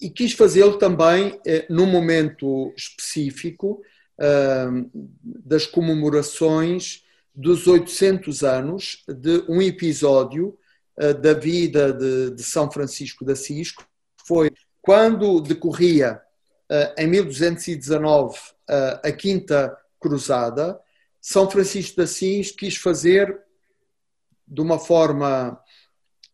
[0.00, 3.82] E quis fazê-lo também eh, num momento específico
[4.18, 4.90] uh,
[5.22, 10.58] das comemorações dos 800 anos de um episódio
[10.98, 13.84] uh, da vida de, de, São Francisco de Assis, que
[14.26, 14.50] foi
[14.82, 16.20] quando decorria
[16.70, 18.38] uh, em 1219
[19.02, 20.80] a Quinta Cruzada,
[21.20, 23.38] São Francisco de Assis quis fazer
[24.48, 25.60] de uma forma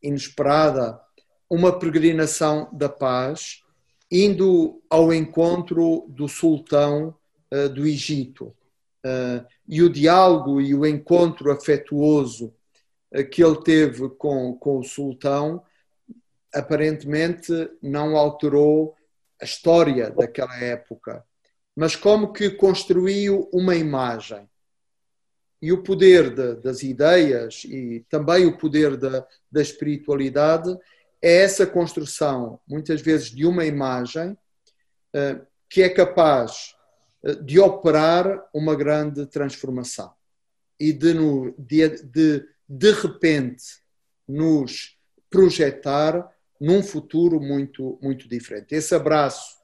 [0.02, 1.00] inesperada
[1.48, 3.62] uma peregrinação da paz,
[4.10, 7.14] indo ao encontro do sultão
[7.52, 8.54] uh, do Egito.
[9.04, 12.54] Uh, e o diálogo e o encontro afetuoso
[13.14, 15.62] uh, que ele teve com, com o sultão
[16.52, 18.94] aparentemente não alterou
[19.40, 21.24] a história daquela época,
[21.74, 24.49] mas como que construiu uma imagem.
[25.62, 30.76] E o poder de, das ideias e também o poder da, da espiritualidade
[31.20, 36.74] é essa construção, muitas vezes, de uma imagem uh, que é capaz
[37.22, 40.12] uh, de operar uma grande transformação
[40.78, 41.12] e de,
[41.58, 43.64] de, de, de repente,
[44.26, 44.96] nos
[45.28, 46.26] projetar
[46.58, 48.74] num futuro muito, muito diferente.
[48.74, 49.58] Esse abraço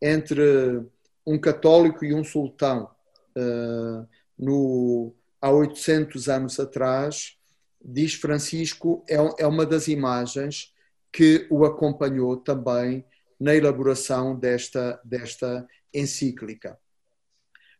[0.00, 0.82] entre
[1.26, 2.90] um católico e um sultão
[3.36, 4.08] uh,
[4.38, 7.36] no, há 800 anos atrás,
[7.80, 10.72] diz Francisco, é, é uma das imagens
[11.12, 13.04] que o acompanhou também
[13.38, 16.78] na elaboração desta, desta encíclica,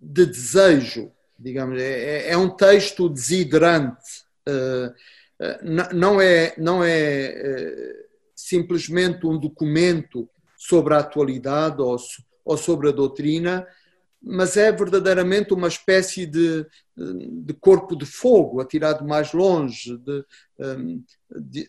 [0.00, 4.24] de desejo, digamos, é, é, é um texto desiderante,
[5.90, 8.03] não é, não é
[8.44, 11.96] simplesmente um documento sobre a atualidade ou,
[12.44, 13.66] ou sobre a doutrina,
[14.20, 20.24] mas é verdadeiramente uma espécie de, de corpo de fogo atirado mais longe, de,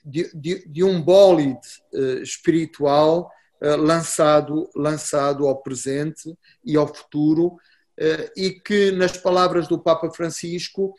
[0.03, 7.57] de, de, de um bólide eh, espiritual eh, lançado, lançado ao presente e ao futuro,
[7.97, 10.93] eh, e que, nas palavras do Papa Francisco,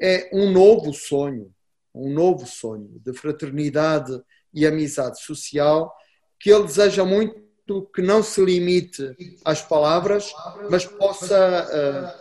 [0.00, 1.50] é um novo sonho,
[1.94, 4.18] um novo sonho de fraternidade
[4.52, 5.94] e amizade social
[6.38, 7.42] que ele deseja muito
[7.94, 10.32] que não se limite às palavras,
[10.68, 11.64] mas possa,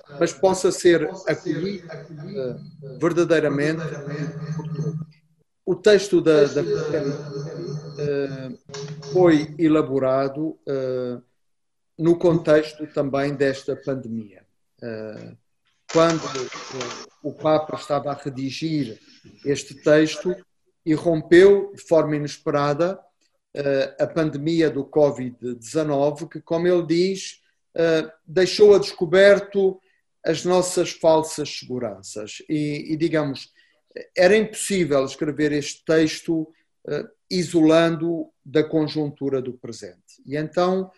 [0.08, 3.82] uh, mas possa ser acolhido uh, verdadeiramente
[4.56, 5.02] por todos.
[5.66, 8.60] O texto da, da uh,
[9.12, 10.58] foi elaborado
[11.98, 14.44] no contexto também desta pandemia.
[15.92, 16.22] quando
[17.24, 19.00] o Papa estava a redigir
[19.46, 20.36] este texto,
[20.86, 23.00] irrompeu de forma inesperada
[24.00, 27.42] a pandemia do Covid-19, que, como ele diz,
[28.26, 29.80] deixou a descoberto
[30.24, 32.42] as nossas falsas seguranças.
[32.48, 33.52] E, e, digamos,
[34.16, 36.48] era impossível escrever este texto
[37.30, 40.22] isolando da conjuntura do presente.
[40.26, 40.90] E então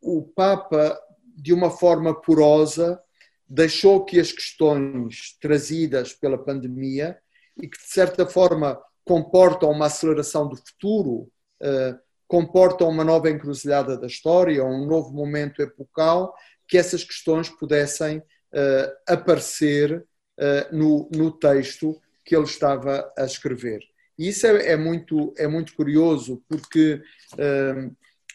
[0.00, 0.98] o Papa,
[1.36, 3.00] de uma forma porosa,
[3.48, 7.18] deixou que as questões trazidas pela pandemia
[7.56, 11.30] e que, de certa forma, comportam uma aceleração do futuro
[11.62, 16.34] uh, comportam uma nova encruzilhada da história, um novo momento epocal,
[16.66, 20.04] que essas questões pudessem uh, aparecer
[20.38, 23.80] uh, no, no texto que ele estava a escrever.
[24.18, 27.02] E isso é, é muito, é muito curioso, porque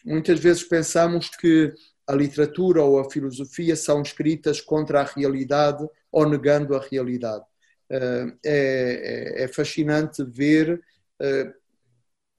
[0.04, 1.72] muitas vezes pensamos que
[2.06, 7.44] a literatura ou a filosofia são escritas contra a realidade ou negando a realidade.
[7.90, 10.80] É, é, é fascinante ver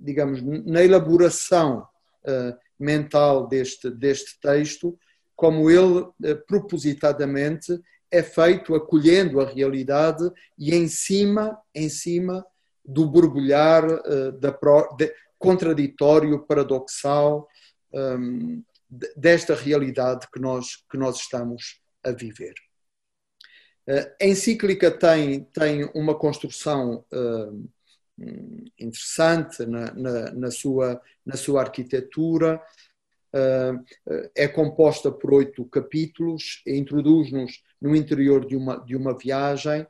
[0.02, 1.88] digamos, na elaboração
[2.26, 4.98] uh, mental deste, deste texto,
[5.36, 6.08] como ele
[6.48, 12.46] propositadamente é feito acolhendo a realidade e em cima, em cima
[12.84, 13.88] do borbulhar
[14.40, 14.52] da
[14.98, 17.48] de, contraditório, paradoxal
[17.94, 18.64] um,
[19.16, 22.54] desta realidade que nós, que nós estamos a viver.
[23.92, 27.70] A encíclica tem, tem uma construção uh,
[28.80, 32.62] interessante na, na, na, sua, na sua arquitetura.
[33.34, 33.84] Uh,
[34.34, 39.86] é composta por oito capítulos, introduz-nos no interior de uma, de uma viagem,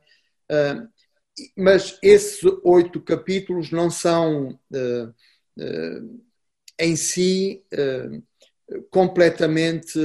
[1.56, 4.58] mas esses oito capítulos não são
[6.78, 7.64] em si
[8.90, 9.98] completamente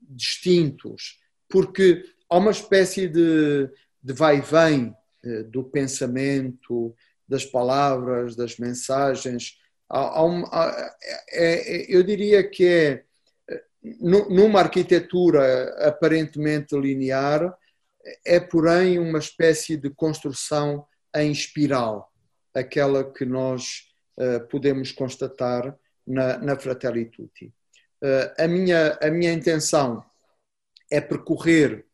[0.00, 1.19] distintos,
[1.50, 3.68] porque há uma espécie de,
[4.02, 6.94] de vai-vem eh, do pensamento,
[7.28, 9.58] das palavras, das mensagens.
[9.88, 10.96] Há, há um, há,
[11.30, 13.04] é, é, eu diria que é
[13.50, 13.64] eh,
[14.00, 17.54] numa arquitetura aparentemente linear,
[18.24, 22.10] é porém uma espécie de construção em espiral,
[22.54, 27.52] aquela que nós uh, podemos constatar na, na Fratelli Tutti.
[28.02, 30.02] Uh, a, minha, a minha intenção
[30.90, 31.86] é percorrer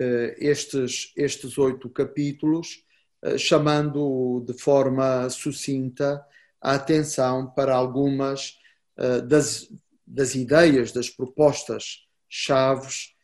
[0.00, 2.82] eh, estes, estes oito capítulos,
[3.22, 6.24] eh, chamando de forma sucinta
[6.58, 8.58] a atenção para algumas
[8.96, 9.68] eh, das,
[10.06, 13.14] das ideias, das propostas chaves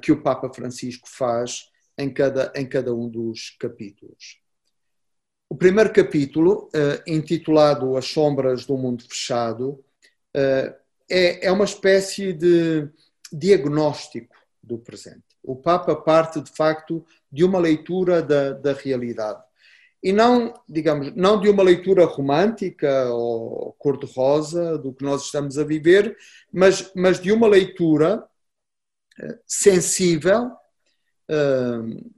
[0.00, 4.40] que o Papa Francisco faz em cada, em cada um dos capítulos.
[5.50, 6.70] O primeiro capítulo,
[7.06, 9.84] intitulado As Sombras do Mundo Fechado,
[10.34, 12.88] é, é uma espécie de
[13.30, 14.34] diagnóstico
[14.66, 19.40] do presente o Papa parte, de facto, de uma leitura da, da realidade.
[20.02, 25.64] E não, digamos, não de uma leitura romântica ou cor-de-rosa do que nós estamos a
[25.64, 26.16] viver,
[26.52, 28.24] mas, mas de uma leitura
[29.18, 30.50] eh, sensível
[31.30, 32.12] uh,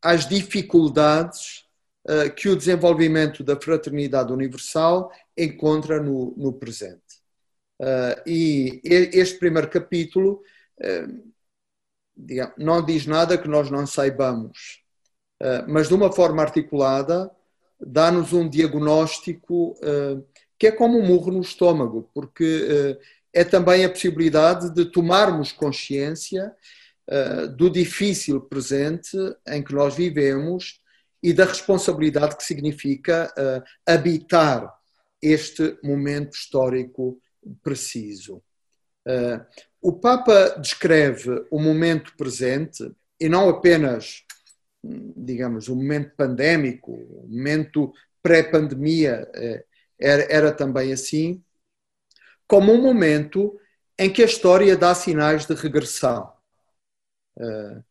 [0.00, 1.64] às dificuldades
[2.08, 7.02] uh, que o desenvolvimento da fraternidade universal encontra no, no presente.
[7.80, 10.42] Uh, e este primeiro capítulo
[12.16, 14.84] digamos, não diz nada que nós não saibamos,
[15.40, 17.30] eh, mas de uma forma articulada
[17.80, 20.22] dá-nos um diagnóstico eh,
[20.58, 22.98] que é como um murro no estômago, porque eh,
[23.32, 26.54] é também a possibilidade de tomarmos consciência
[27.58, 29.14] do difícil presente
[29.46, 30.80] em que nós vivemos
[31.22, 33.30] e da responsabilidade que significa
[33.84, 34.72] habitar
[35.20, 37.20] este momento histórico
[37.62, 38.42] preciso.
[39.84, 44.24] O Papa descreve o momento presente e não apenas,
[44.82, 49.28] digamos, o momento pandémico, o momento pré-pandemia.
[49.34, 49.62] É,
[50.00, 51.44] era, era também assim,
[52.48, 53.60] como um momento
[53.98, 56.32] em que a história dá sinais de regressão.
[57.36, 57.84] Uh,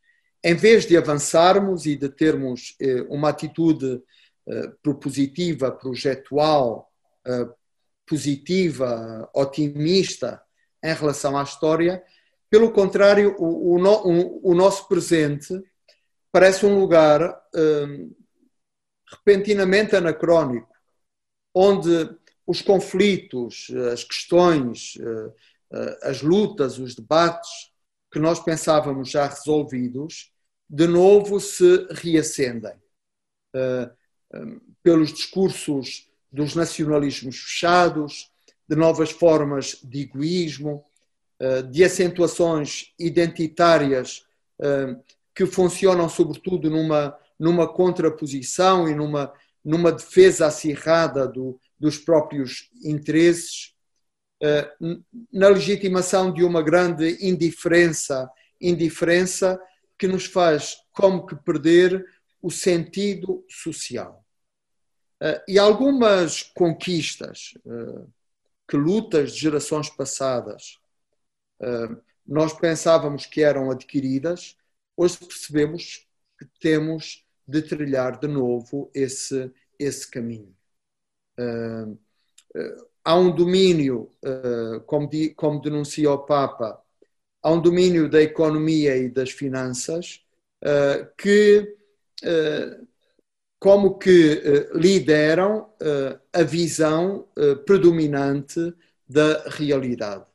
[0.44, 4.02] em vez de avançarmos e de termos uh, uma atitude
[4.82, 6.92] propositiva, projetual,
[8.06, 10.43] positiva, otimista
[10.84, 12.04] em relação à história,
[12.50, 15.60] pelo contrário, o, o, o nosso presente
[16.32, 17.42] parece um lugar
[19.10, 20.72] repentinamente anacrónico,
[21.54, 22.16] onde
[22.46, 24.98] os conflitos, as questões,
[26.02, 27.72] as lutas, os debates
[28.12, 30.32] que nós pensávamos já resolvidos,
[30.70, 32.76] de novo se reacendem.
[34.82, 38.33] Pelos discursos dos nacionalismos fechados,
[38.68, 40.84] de novas formas de egoísmo,
[41.70, 44.26] de acentuações identitárias
[45.36, 49.34] que funcionam sobretudo numa, numa contraposição e numa,
[49.64, 53.74] numa defesa acirrada do, dos próprios interesses
[54.42, 54.70] eh,
[55.32, 59.58] na legitimação de uma grande indiferença, indiferença
[59.98, 62.06] que nos faz como que perder
[62.42, 64.22] o sentido social.
[65.22, 68.06] Eh, e algumas conquistas, eh,
[68.74, 70.80] que lutas de gerações passadas
[72.26, 74.58] nós pensávamos que eram adquiridas,
[74.98, 76.08] hoje percebemos
[76.40, 80.54] que temos de trilhar de novo esse, esse caminho.
[83.04, 86.82] Há um domínio, eh, como, como denuncia o Papa,
[87.42, 90.26] há um domínio da economia e das finanças
[90.64, 91.78] eh, que,
[92.24, 92.80] eh,
[93.64, 95.70] como que lideram
[96.34, 97.26] a visão
[97.66, 98.74] predominante
[99.08, 100.26] da realidade.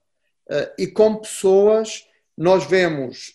[0.78, 3.34] E como pessoas, nós vemos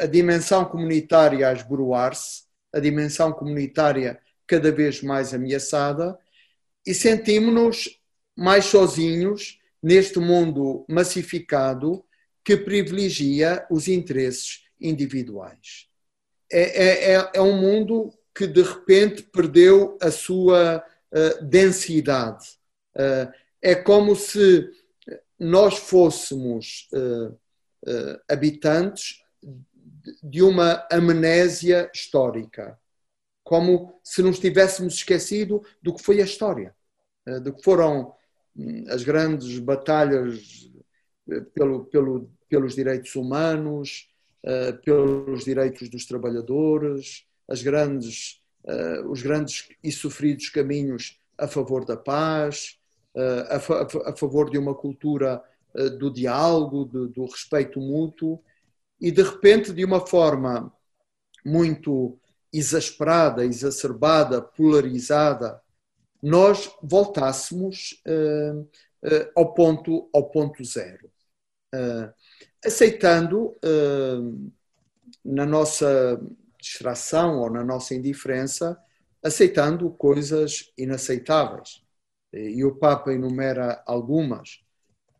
[0.00, 6.18] a dimensão comunitária a esboroar-se, a dimensão comunitária cada vez mais ameaçada,
[6.86, 8.00] e sentimos-nos
[8.34, 12.02] mais sozinhos neste mundo massificado
[12.42, 15.86] que privilegia os interesses individuais.
[16.50, 22.46] É, é, é, é um mundo que de repente perdeu a sua uh, densidade.
[22.96, 23.32] Uh,
[23.62, 24.68] é como se
[25.38, 27.38] nós fôssemos uh,
[28.28, 29.22] habitantes
[30.22, 32.78] de uma amnésia histórica,
[33.42, 36.74] como se nos tivéssemos esquecido do que foi a história,
[37.42, 38.14] do que foram
[38.88, 40.70] as grandes batalhas
[41.54, 44.08] pelo, pelo, pelos direitos humanos,
[44.82, 51.96] pelos direitos dos trabalhadores, as grandes, uh, os grandes e sofridos caminhos a favor da
[51.96, 52.78] paz,
[53.14, 55.42] uh, a, fa a, favor de uma cultura
[55.98, 58.40] do diálogo, do, do respeito mútuo,
[59.00, 60.72] e de repente, de uma forma
[61.44, 62.16] muito
[62.52, 65.60] exasperada, exacerbada, polarizada,
[66.22, 71.10] nós voltássemos uh, uh, ao, ponto, ao ponto zero.
[71.74, 72.10] Uh,
[72.64, 73.54] aceitando,
[75.22, 76.18] na nossa
[76.64, 78.78] distração ou na nossa indiferença,
[79.22, 81.82] aceitando coisas inaceitáveis.
[82.32, 84.60] E o Papa enumera algumas.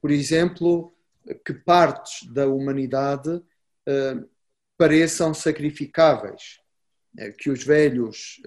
[0.00, 0.92] Por exemplo,
[1.44, 3.42] que partes da humanidade
[4.76, 6.60] pareçam sacrificáveis,
[7.38, 8.42] que os velhos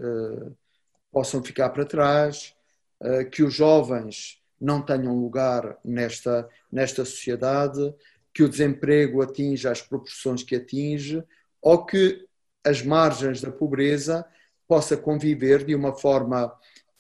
[1.12, 2.54] possam ficar para trás,
[3.02, 7.94] eh, que os jovens não tenham lugar nesta, nesta sociedade,
[8.34, 11.24] que o desemprego atinja as proporções que atinge,
[11.62, 12.27] ou que
[12.68, 14.26] as margens da pobreza
[14.68, 16.54] possa conviver de uma forma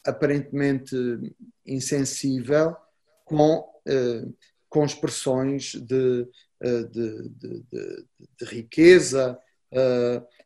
[0.05, 0.95] aparentemente
[1.65, 2.76] insensível
[3.26, 4.24] com, eh,
[4.70, 6.28] com expressões de,
[6.61, 7.63] eh, de, de,
[8.39, 9.38] de riqueza,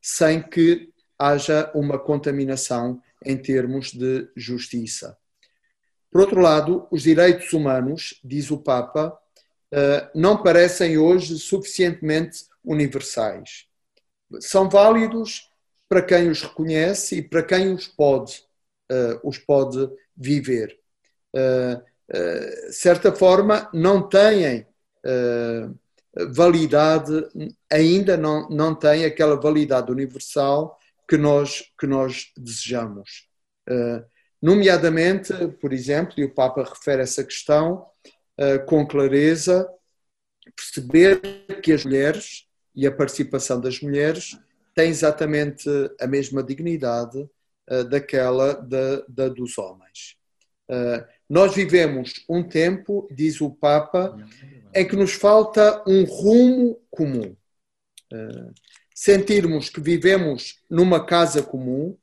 [0.01, 5.15] sem que haja uma contaminação em termos de justiça.
[6.11, 9.17] Por outro lado, os direitos humanos, diz o Papa,
[9.72, 13.67] eh, não parecem hoje suficientemente universais.
[14.39, 15.49] São válidos
[15.89, 18.43] para quem os reconhece e para quem os pode,
[18.89, 20.79] eh, os pode viver.
[21.34, 21.82] De
[22.13, 24.67] eh, certa forma, não têm
[26.29, 27.11] validade,
[27.71, 30.77] ainda não, não têm aquela validade universal
[31.11, 33.27] que nós, que nós desejamos.
[33.69, 34.01] Uh,
[34.41, 37.86] nomeadamente, por exemplo, e o Papa refere essa questão
[38.39, 39.69] uh, com clareza,
[40.55, 41.19] perceber
[41.61, 44.38] que as mulheres e a participação das mulheres
[44.74, 45.69] têm exatamente
[45.99, 50.17] a mesma dignidade uh, daquela da, da dos homens.
[51.30, 54.15] nós vivemos um tempo, diz o Papa,
[54.74, 57.36] em que nos falta um rumo comum
[59.01, 61.97] sentirmos que vivemos numa casa comum,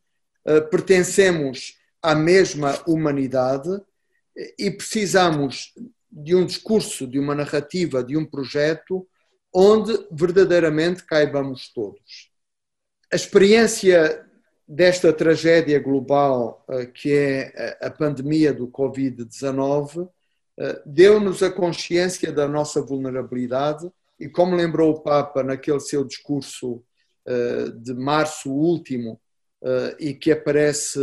[0.69, 3.69] pertencemos à mesma humanidade
[4.59, 5.73] e precisamos
[6.11, 9.07] de um discurso, de uma narrativa, de um projeto
[9.53, 12.31] onde verdadeiramente caibamos todos.
[13.13, 14.25] A experiência
[14.69, 20.07] desta tragédia global, eh, que é a pandemia do Covid-19,
[20.59, 23.91] eh, deu-nos a consciência da nossa vulnerabilidade
[24.21, 26.85] e, como lembrou o Papa naquele seu discurso
[27.25, 29.21] eh, de março último,
[29.99, 31.01] e que aparece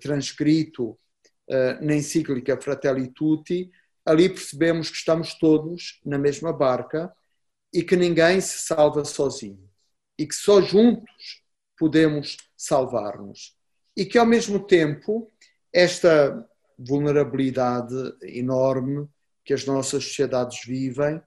[0.00, 0.96] transcrito
[1.80, 3.68] na encíclica Fratelli Tutti,
[4.06, 7.12] ali percebemos que estamos todos na mesma barca
[7.72, 9.70] e que ninguém se salva sozinho
[10.18, 11.42] e que só juntos
[11.78, 13.56] podemos salvar-nos.
[13.96, 15.32] E que, ao mesmo tempo,
[15.72, 16.46] esta
[16.78, 19.08] vulnerabilidade enorme
[19.42, 21.22] que as nossas sociedades vivem,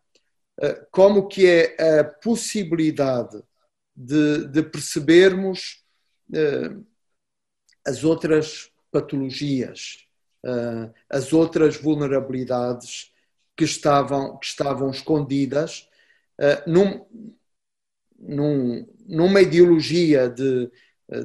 [0.62, 3.42] eh, como que é a possibilidade
[3.96, 5.84] de, de percebermos
[6.32, 6.76] eh,
[7.86, 10.08] as outras patologias,
[10.46, 13.12] eh, as outras vulnerabilidades
[13.58, 15.90] que estavam, que estavam escondidas
[16.66, 17.06] num,
[18.20, 20.70] num, numa ideologia de,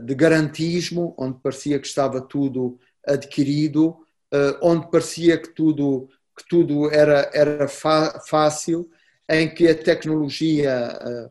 [0.05, 3.97] de garantismo, onde parecia que estava tudo adquirido,
[4.31, 8.91] eh, onde parecia que tudo, que tudo era, era fácil,
[9.29, 11.31] em que a tecnologia eh,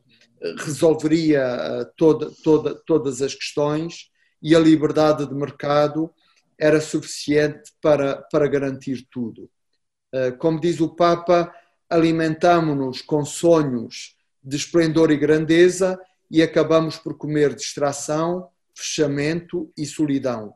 [0.59, 4.09] resolveria eh, toda, toda, todas as questões
[4.41, 6.11] e a liberdade de mercado
[6.59, 9.49] era suficiente para, para garantir tudo.
[10.39, 11.53] Como diz o Papa,
[11.89, 20.53] alimentamos-nos com sonhos de esplendor e grandeza e acabamos por comer distração, fechamento e solidão.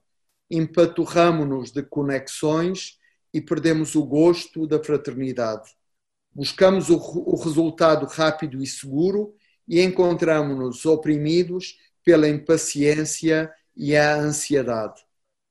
[0.50, 3.00] Empaturramo-nos de conexões
[3.34, 5.70] e perdemos o gosto da fraternidade.
[6.34, 9.34] Buscamos o, o resultado rápido e seguro
[9.68, 15.02] e encontramos-nos oprimidos pela impaciência e a ansiedade.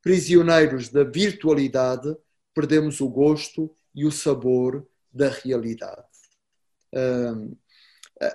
[0.03, 2.15] Prisioneiros da virtualidade,
[2.55, 6.05] perdemos o gosto e o sabor da realidade.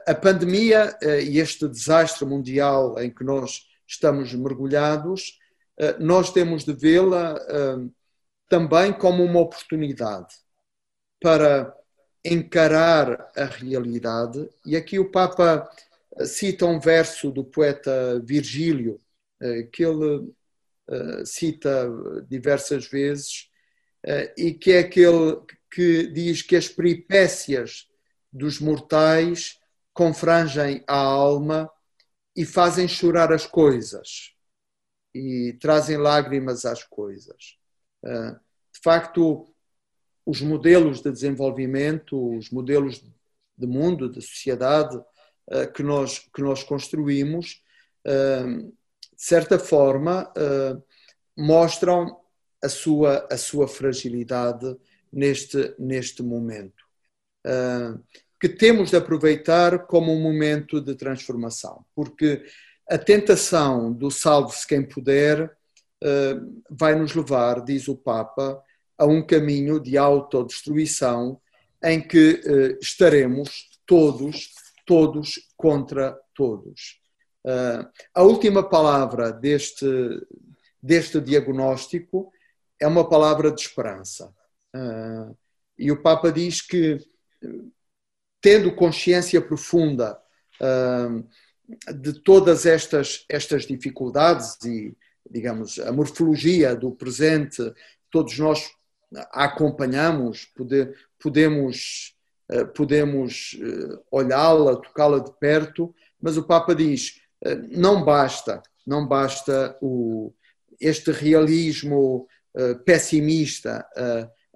[0.07, 5.39] A pandemia eh, e este desastre mundial em que nós estamos mergulhados,
[5.77, 7.87] eh, nós temos de vê-la eh,
[8.49, 10.33] também como uma oportunidade
[11.21, 11.71] para
[12.23, 14.49] encarar a realidade.
[14.65, 15.69] E aqui o Papa
[16.25, 18.99] cita um verso do poeta Virgílio,
[19.71, 20.33] que ele
[21.25, 21.87] cita
[22.27, 23.49] diversas vezes,
[24.37, 25.37] e que é aquele
[25.75, 27.89] que diz que as peripécias
[28.31, 29.59] dos mortais
[29.93, 31.69] confrangem a alma
[32.33, 34.33] e fazem chorar as coisas
[35.13, 37.57] e trazem lágrimas às coisas.
[38.05, 38.39] Ah,
[38.73, 39.53] de facto,
[40.25, 43.03] os modelos de desenvolvimento, os modelos
[43.57, 44.97] de mundo, de sociedade
[45.51, 47.61] ah, que nós, que nós construímos,
[48.07, 50.31] ah, de certa forma,
[51.37, 52.17] mostram
[52.63, 54.77] a sua, a sua fragilidade
[55.15, 56.83] neste, neste momento
[58.39, 62.43] que temos de aproveitar como um momento de transformação, porque
[62.87, 65.51] a tentação do salve-se quem puder
[66.03, 66.35] eh,
[66.69, 68.61] vai nos levar, diz o Papa,
[68.97, 71.41] a um caminho de autodestruição
[71.83, 74.51] em que eh, estaremos todos,
[74.85, 76.99] todos contra todos.
[78.13, 79.85] A última palavra deste,
[80.81, 82.31] deste diagnóstico
[82.79, 84.33] é uma palavra de esperança.
[85.77, 86.99] E o Papa diz que
[88.45, 90.19] tendo consciência profunda
[90.61, 94.95] uh, de todas estas, estas dificuldades e,
[95.27, 97.73] digamos, a morfologia do presente,
[98.11, 98.69] todos nós
[99.31, 102.15] a acompanhamos, poder, podemos,
[102.51, 103.57] uh, podemos
[104.11, 107.19] olhá-la, tocá-la de perto, mas o Papa diz:
[107.71, 110.31] não basta, não basta o,
[110.79, 112.27] este realismo
[112.85, 113.85] pessimista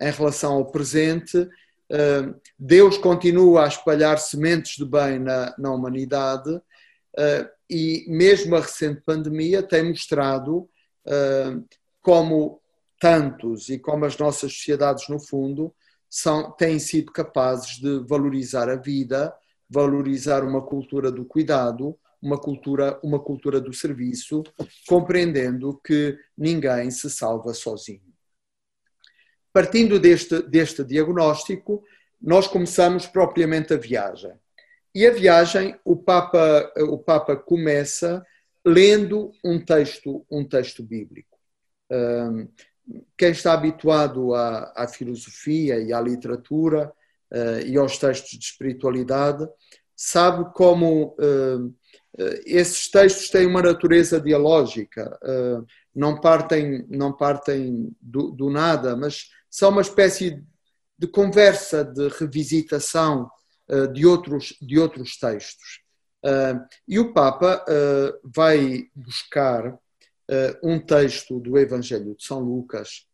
[0.01, 1.47] em relação ao presente
[2.57, 6.61] Deus continua a espalhar sementes de bem na, na humanidade
[7.17, 10.69] ah, e mesmo a recente pandemia tem mostrado
[12.01, 12.61] como
[12.99, 15.73] tantos e como as nossas sociedades, no fundo,
[16.09, 19.33] são, têm sido capazes de valorizar a vida,
[19.69, 24.43] valorizar uma cultura do cuidado, uma cultura, uma cultura do serviço,
[24.87, 28.01] compreendendo que ninguém se salva sozinho.
[29.51, 31.83] Partindo deste, deste diagnóstico,
[32.21, 34.33] nós começamos propriamente a viagem.
[34.93, 38.25] E a viagem, o Papa, o Papa começa
[38.65, 41.37] lendo um texto, um texto bíblico.
[43.17, 46.91] Quem está habituado à, à filosofia e à literatura
[47.31, 49.47] uh, e aos textos de espiritualidade
[49.95, 51.75] sabe como uh,
[52.45, 59.29] esses textos têm uma natureza dialógica, uh, não partem, não partem do, do nada, mas
[59.49, 60.43] são uma espécie
[60.97, 63.29] de conversa, de revisitação
[63.93, 65.81] de, outros, de outros textos.
[66.87, 67.63] e o Papa
[68.23, 69.79] vai buscar
[70.63, 73.05] um texto do Evangelho de São Lucas,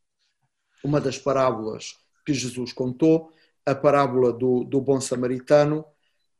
[0.83, 3.31] uma das parábolas que Jesus contou,
[3.65, 5.85] a parábola do, do bom samaritano,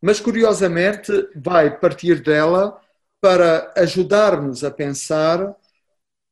[0.02, 2.80] mas curiosamente vai partir dela
[3.20, 5.56] para ajudar-nos a pensar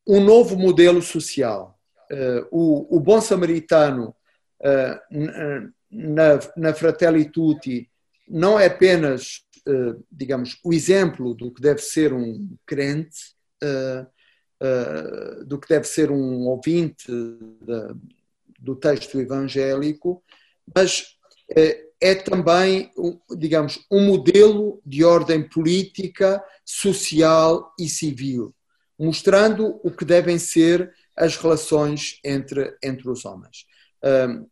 [0.08, 1.73] um novo modelo social.
[2.52, 4.16] O, o, bom samaritano
[4.60, 7.90] uh, na, na Fratelli Tutti
[8.28, 13.34] não é apenas, uh, digamos, o exemplo do que deve ser um crente,
[15.46, 17.08] do que deve ser um ouvinte
[18.60, 20.22] do texto evangélico,
[20.76, 21.18] mas
[22.04, 22.92] é também,
[23.38, 28.54] digamos, um modelo de ordem política, social e civil,
[29.00, 33.66] mostrando o que devem ser as relações entre, entre os homens.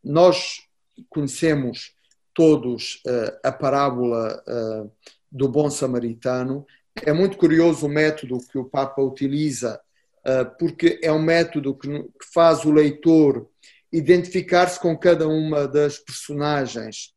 [0.04, 0.62] nós
[1.10, 1.94] conhecemos
[2.34, 4.92] todos uh, a parábola uh,
[5.32, 6.66] do bom samaritano.
[7.06, 9.80] É muito curioso o método que o Papa utiliza,
[10.20, 13.50] uh, porque é um método que, que faz o leitor
[13.92, 17.14] identificar-se com cada uma das personagens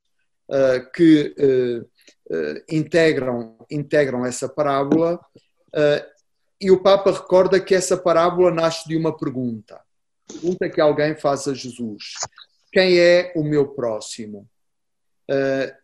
[0.48, 1.88] uh, que uh,
[2.68, 5.20] integram, integram essa parábola,
[6.64, 9.80] e o Papa recorda que essa parábola nasce de uma pergunta.
[10.26, 12.14] Pergunta que alguém faz a Jesus:
[12.72, 14.48] Quem é o meu próximo?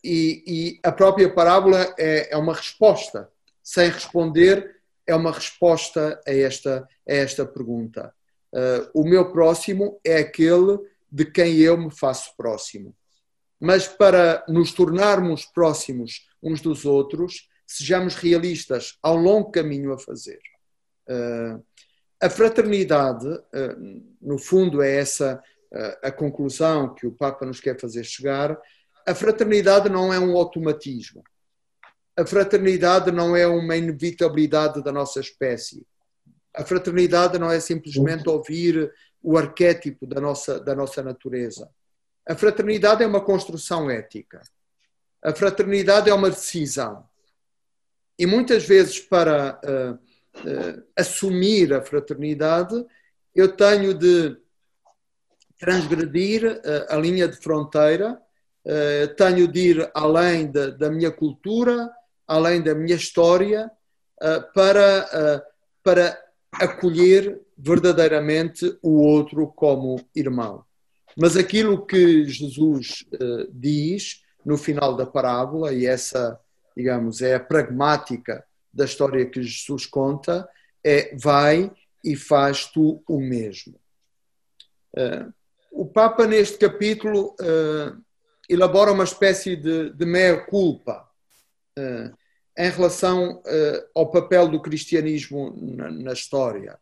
[0.02, 3.30] E, e, a própria parábola é, é uma resposta.
[3.62, 8.14] Sem responder, é uma resposta a esta, a esta pergunta.
[8.52, 10.78] Uh, o meu próximo é aquele
[11.10, 12.94] de quem eu me faço próximo.
[13.60, 19.98] Mas para nos tornarmos próximos uns dos outros, sejamos realistas, há um longo caminho a
[19.98, 20.40] fazer.
[21.10, 21.64] Uh,
[22.22, 25.42] a fraternidade, uh, no fundo, é essa
[26.02, 28.60] a conclusão que o Papa nos quer fazer chegar.
[29.06, 31.22] A fraternidade não é um automatismo.
[32.18, 35.86] A fraternidade não é uma inevitabilidade da nossa espécie
[36.54, 38.92] a fraternidade não é simplesmente ouvir
[39.22, 41.70] o arquétipo da nossa, da nossa natureza.
[42.28, 44.40] A fraternidade é uma construção ética.
[45.22, 47.04] A fraternidade é uma decisão.
[48.18, 49.98] E muitas vezes, para uh,
[50.96, 52.84] assumir a fraternidade,
[53.34, 54.36] eu tenho de
[55.58, 58.20] transgredir uh, a linha de fronteira,
[59.16, 61.90] tenho de ir além da, da, minha cultura,
[62.26, 63.70] além da minha história,
[64.54, 65.42] para,
[65.82, 66.22] para
[66.52, 70.62] acolher verdadeiramente o outro como irmão.
[71.16, 73.06] Mas aquilo que Jesus
[73.50, 76.38] diz no final da parábola, e essa,
[76.76, 80.48] digamos, é a pragmática da história que Jesus conta,
[80.84, 81.70] é vai
[82.04, 83.78] e faz tu o mesmo.
[84.92, 85.32] Uh,
[85.72, 88.00] o Papa, neste capítulo, uh,
[88.48, 91.08] elabora uma espécie de, de meia-culpa
[92.58, 93.42] em relação
[93.94, 96.78] ao papel do cristianismo na, na, história.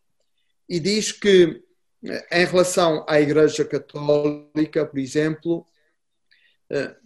[0.69, 1.63] E diz que,
[2.05, 5.65] eh, em relação à Igreja Católica, por exemplo,
[6.71, 6.97] é,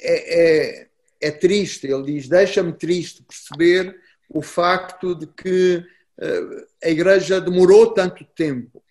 [0.00, 0.88] é,
[1.20, 3.98] é, triste, ele diz, deixa-me triste perceber
[4.28, 8.82] o facto de que uh, a Igreja demorou tanto tempo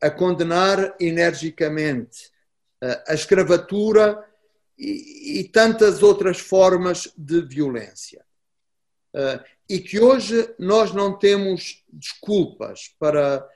[0.00, 2.32] a condenar energicamente
[3.08, 4.22] a escravatura
[4.78, 8.22] e, e tantas outras formas de violência.
[9.14, 13.48] Uh, e que hoje nós não temos desculpas para,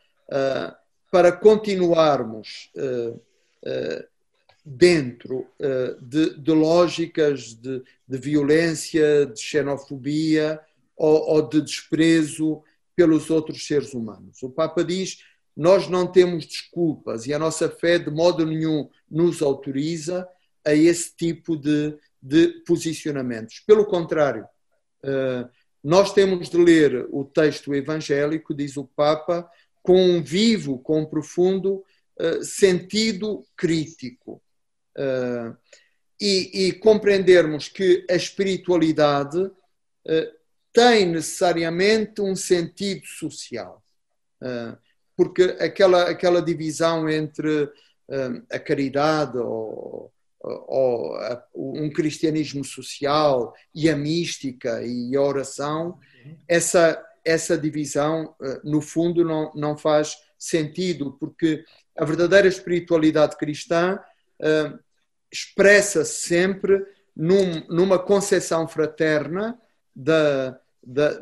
[1.10, 2.72] para continuarmos
[4.64, 5.46] dentro
[6.00, 10.58] de, de, lógicas de, de, violência, de xenofobia
[10.98, 12.62] ou, ou de desprezo
[12.96, 14.42] pelos outros seres humanos.
[14.42, 15.18] O Papa diz:
[15.56, 20.28] nós não temos desculpas e a nossa fé de modo nenhum nos autoriza
[20.64, 23.60] a esse tipo de, de posicionamentos.
[23.66, 24.46] Pelo contrário,
[25.02, 25.48] eh,
[25.82, 29.48] nós temos de ler o texto evangélico, diz o Papa,
[29.82, 31.84] com um vivo, com um profundo
[32.18, 34.42] eh, sentido crítico.
[34.96, 35.52] Eh,
[36.20, 39.48] e, e, compreendermos que a espiritualidade
[40.78, 43.82] tem necessariamente um sentido social.
[45.16, 47.68] porque aquela, aquela divisão entre
[48.48, 51.18] a caridade ou ou
[51.54, 55.98] um cristianismo social e a mística e a oração,
[56.46, 61.64] essa, essa divisão, no fundo, não, não faz sentido, porque
[61.96, 63.98] a verdadeira espiritualidade cristã
[65.30, 69.60] expressa-se sempre num, numa concepção fraterna
[69.94, 71.20] da, da,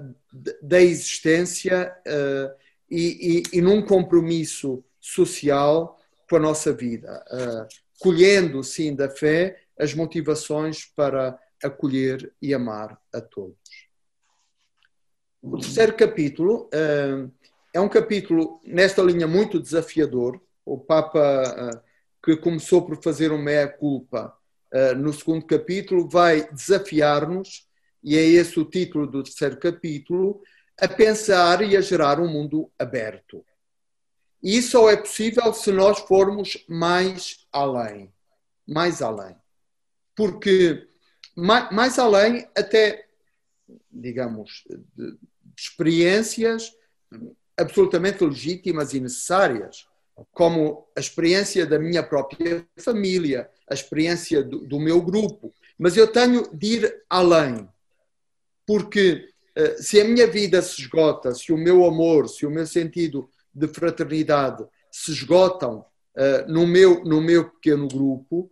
[0.62, 2.54] da existência uh,
[2.90, 5.98] e, e, e, num compromisso social
[6.28, 7.24] com a nossa vida,
[8.00, 13.56] colhendo, sim, da fé as motivações para acolher e amar a todos.
[15.40, 16.68] O terceiro capítulo
[17.72, 20.40] é um capítulo nesta linha muito desafiador.
[20.64, 21.82] O Papa,
[22.24, 24.36] que começou por fazer uma meia-culpa
[24.96, 27.65] no segundo capítulo, vai desafiar-nos,
[28.06, 30.40] e é esse o título do terceiro capítulo,
[30.80, 33.44] a pensar e a gerar um mundo aberto.
[34.40, 38.12] E isso só é possível se nós formos mais além.
[38.64, 39.34] Mais além.
[40.14, 40.86] Porque
[41.34, 43.08] mais, mais além, até,
[43.90, 44.62] digamos,
[44.96, 45.18] de, de
[45.58, 46.72] experiências
[47.56, 49.88] absolutamente legítimas e necessárias,
[50.30, 55.52] como a experiência da minha própria família, a experiência do, do meu grupo.
[55.76, 57.68] Mas eu tenho de ir além,
[58.66, 62.66] porque uh, se a minha vida se esgota, se o meu amor, se o meu
[62.66, 65.78] sentido de fraternidade se esgotam
[66.16, 68.50] uh, no, meu, no meu pequeno grupo,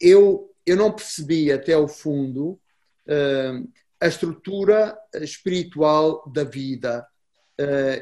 [0.00, 2.58] eu, eu não percebi até o fundo
[3.06, 3.68] uh,
[4.00, 7.06] a estrutura espiritual da vida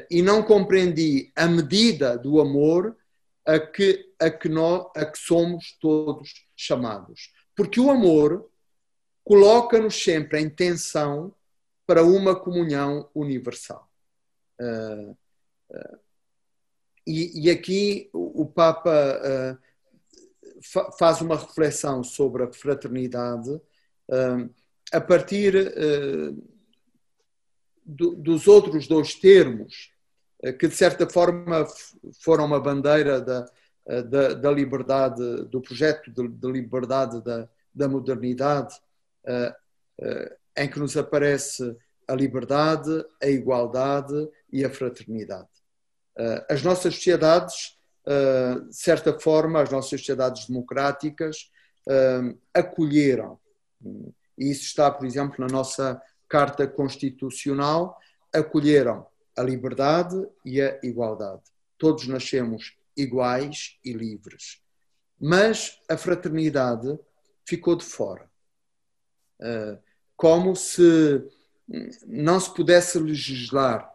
[0.09, 2.97] e não compreendi a medida do amor
[3.45, 7.31] a que, a, que nós, a que somos todos chamados.
[7.55, 8.49] Porque o amor
[9.23, 11.33] coloca-nos sempre em tensão
[11.85, 13.89] para uma comunhão universal.
[14.59, 15.11] Uh,
[15.71, 15.99] uh,
[17.05, 19.57] e, e, aqui o, Papa uh,
[20.61, 23.59] fa, faz uma reflexão sobre a fraternidade
[24.91, 25.53] a partir
[27.85, 29.89] do, dos outros dois termos,
[30.59, 31.65] que de certa forma
[32.19, 33.45] foram uma bandeira da,
[34.09, 38.75] da, da liberdade, do projeto de, de liberdade da, da modernidade,
[39.25, 41.75] uh, uh, em que nos aparece
[42.07, 45.49] a liberdade, a igualdade e a fraternidade.
[46.17, 47.77] Uh, as nossas sociedades,
[48.67, 51.51] de certa forma, as nossas sociedades democráticas
[52.51, 53.39] acolheram,
[54.35, 57.95] e isso está, por exemplo, na nossa Carta Constitucional
[58.33, 59.05] acolheram
[59.37, 61.43] a liberdade e a igualdade.
[61.77, 64.61] Todos nascemos iguais e livres.
[65.19, 66.97] Mas a fraternidade
[67.45, 68.29] ficou de fora.
[70.21, 71.23] Como se
[72.05, 73.91] não se pudesse legislar,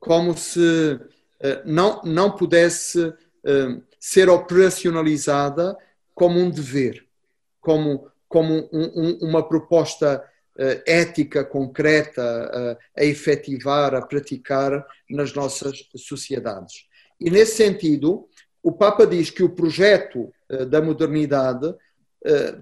[0.00, 0.98] como se
[1.42, 3.12] ah, não, não pudesse
[3.44, 5.76] ah, ser operacionalizada
[6.14, 7.04] como um dever,
[7.60, 10.24] como, como um, um, uma proposta
[10.56, 12.22] eh, ética concreta
[12.96, 16.86] a, a efetivar, a praticar nas nossas sociedades.
[17.20, 18.28] E nesse sentido,
[18.62, 21.74] o Papa diz que o projeto eh, da modernidade eh,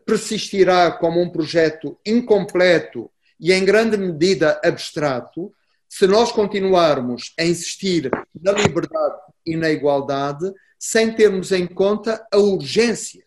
[0.04, 5.52] persistirá como um projeto incompleto e em grande medida abstrato
[5.88, 8.10] se nós continuarmos a insistir
[8.40, 13.22] na liberdade e na igualdade sem termos em conta a urgência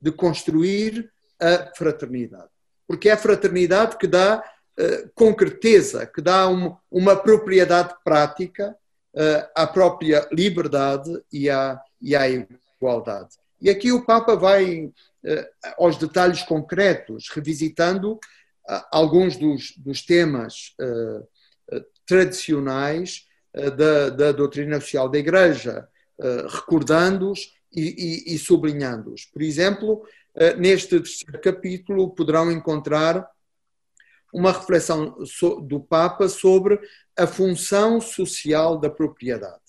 [0.00, 1.10] de construir
[1.40, 2.50] a fraternidade
[2.90, 4.42] porque é a fraternidade que dá
[4.76, 8.76] uh, concreteza, que dá um, uma propriedade prática
[9.14, 13.28] uh, à própria liberdade e à, e à igualdade.
[13.60, 14.90] E aqui o Papa vai
[15.76, 18.18] aos detalhes concretos, revisitando
[18.90, 20.74] alguns dos, dos temas
[22.06, 23.26] tradicionais
[23.76, 25.86] da, da, doutrina social da Igreja,
[26.48, 29.26] recordando-os e, e, e sublinhando-os.
[29.26, 30.04] Por exemplo,
[30.34, 33.28] eh, neste terceiro capítulo poderão encontrar
[34.32, 35.16] uma reflexão
[35.66, 36.80] do Papa sobre
[37.16, 39.60] a função social da propriedade.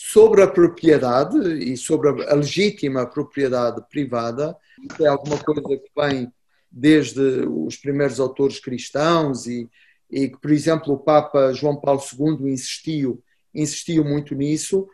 [0.00, 4.56] Eh, eh, sobre a propriedade e sobre a legítima propriedade privada,
[5.00, 6.32] é alguma coisa que vem
[6.70, 9.68] desde os primeiros autores cristãos e,
[10.10, 13.22] e que, por exemplo, o Papa João Paulo II insistiu,
[13.54, 14.88] insistiu muito nisso,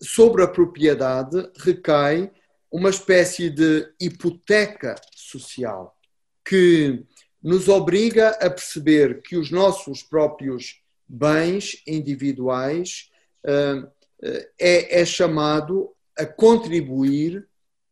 [0.00, 2.30] sobre a propriedade recai
[2.70, 5.96] uma espécie de hipoteca social
[6.44, 7.04] que
[7.42, 13.10] nos obriga a perceber que os nossos próprios bens individuais
[13.44, 13.88] uh,
[14.22, 17.46] é, é, chamado a contribuir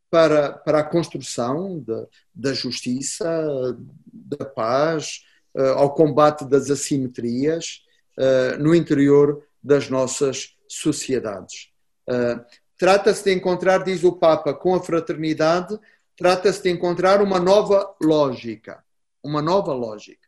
[0.09, 3.27] para, para a construção da, da justiça,
[4.11, 5.23] da paz,
[5.55, 7.81] uh, ao combate das assimetrias
[8.17, 11.69] uh, no interior das nossas sociedades.
[12.77, 15.79] Trata-se de encontrar, diz o Papa, com a fraternidade,
[16.15, 18.83] trata-se de encontrar uma nova lógica.
[19.23, 20.27] Uma nova lógica.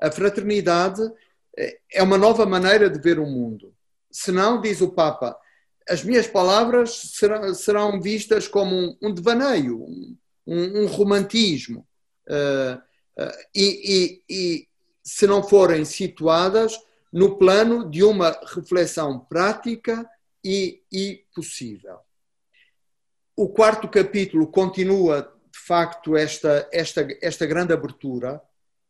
[0.00, 1.02] A fraternidade
[1.56, 3.74] eh, é uma nova maneira de ver o mundo.
[4.18, 5.38] Senão, diz o Papa,
[5.86, 11.86] as minhas palavras serão, serão vistas como um, um devaneio, um, um, romantismo.
[12.26, 12.80] Uh,
[13.22, 14.68] uh, e, e, e
[15.04, 16.80] se não forem situadas
[17.12, 20.08] no plano de uma reflexão prática
[20.42, 21.98] e, e possível.
[23.36, 28.40] O quarto capítulo continua, de facto, esta, esta, esta grande abertura,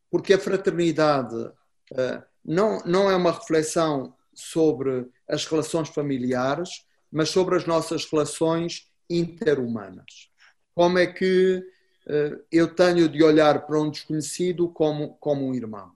[0.08, 7.56] porque a fraternidade uh, não, não é uma reflexão sobre as relações familiares, mas sobre
[7.56, 10.30] as nossas relações interhumanas.
[10.74, 11.62] Como é que
[12.06, 15.92] uh, eu tenho de olhar para um desconhecido como, como um irmão?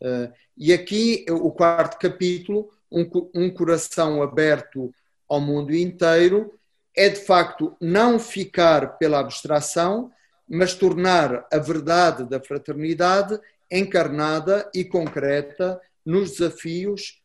[0.00, 4.92] Uh, e aqui, o quarto capítulo, um, um coração aberto
[5.28, 6.52] ao mundo inteiro,
[6.96, 10.10] é de facto não ficar pela abstração,
[10.48, 13.38] mas tornar a verdade da fraternidade
[13.70, 17.19] encarnada e concreta nos desafios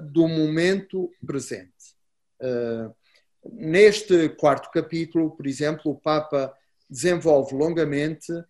[0.00, 1.94] do momento presente.
[2.40, 2.94] Uh,
[3.44, 6.54] neste quarto capítulo, por exemplo, o Papa
[6.88, 8.46] desenvolve longamente uh,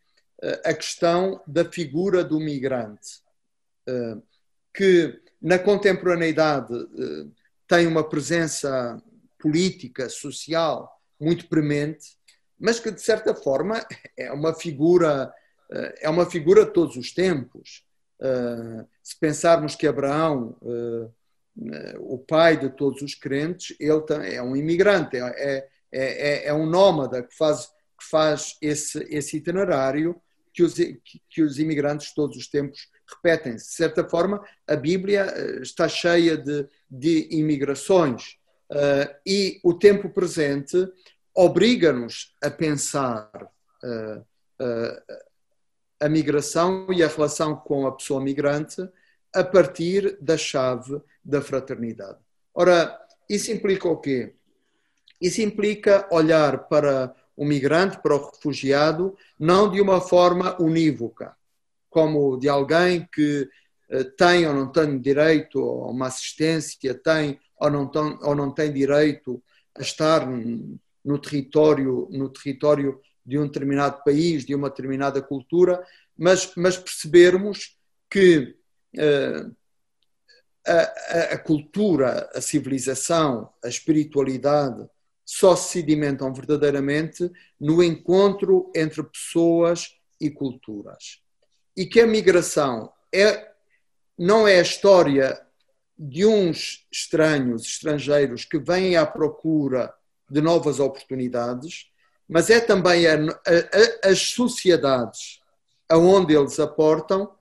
[0.65, 3.27] a questão da figura do migrante,
[4.75, 6.75] que na contemporaneidade
[7.67, 9.03] tem uma presença
[9.39, 12.19] política, social muito premente,
[12.59, 13.83] mas que de certa forma
[14.15, 15.33] é uma figura
[15.71, 17.83] é uma figura de todos os tempos.
[18.21, 21.13] Uh, se pensarmos que Abraão, uh,
[22.01, 24.03] o pai de todos os crentes, ele
[24.33, 29.37] é um imigrante, é, é, é, é um nómada que faz, que faz esse, esse
[29.37, 30.21] itinerário
[30.53, 30.75] que os,
[31.29, 33.57] que os imigrantes todos os tempos repetem.
[33.57, 35.27] De certa forma, a Bíblia
[35.63, 38.37] está cheia de, de imigrações
[39.27, 40.77] e o tempo presente
[41.35, 43.31] obriga-nos a pensar
[46.01, 48.89] a migração e a relação com a pessoa migrante
[49.35, 52.19] a partir da chave da fraternidade.
[52.55, 54.35] Ora, isso implica o quê?
[55.21, 61.37] Isso implica olhar para o migrante, para o refugiado, não de uma forma unívoca,
[61.91, 63.49] como de alguém que
[63.91, 68.53] eh, tem ou não tem direito a uma assistência, tem ou não tem, ou não
[68.53, 69.43] tem direito
[69.77, 70.27] a estar
[71.05, 77.77] no território, no território de um determinado país, de uma determinada cultura, mas, mas percebermos
[78.11, 78.57] que
[78.97, 79.55] uh,
[80.67, 84.89] a, a, cultura, a civilização, a espiritualidade
[85.27, 91.21] só se sedimentam verdadeiramente no encontro entre pessoas e culturas.
[91.77, 93.47] E que a migração é,
[94.19, 95.39] não é a história
[95.99, 99.93] de uns estranhos, estrangeiros, que vêm à procura
[100.31, 101.91] de novas oportunidades,
[102.29, 105.41] mas é também a, a, as sociedades
[105.89, 107.33] aonde eles aportam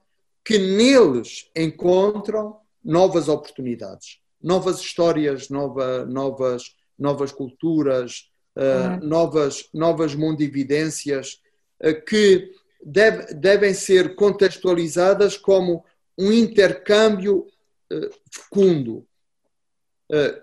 [0.44, 11.40] que neles encontram novas oportunidades, novas histórias, nova, novas, novas culturas, uh, novas, novas mundividências
[11.84, 12.50] uh, que
[12.82, 15.84] deve, devem ser contextualizadas como
[16.16, 17.46] um intercâmbio
[17.92, 19.06] uh, fecundo,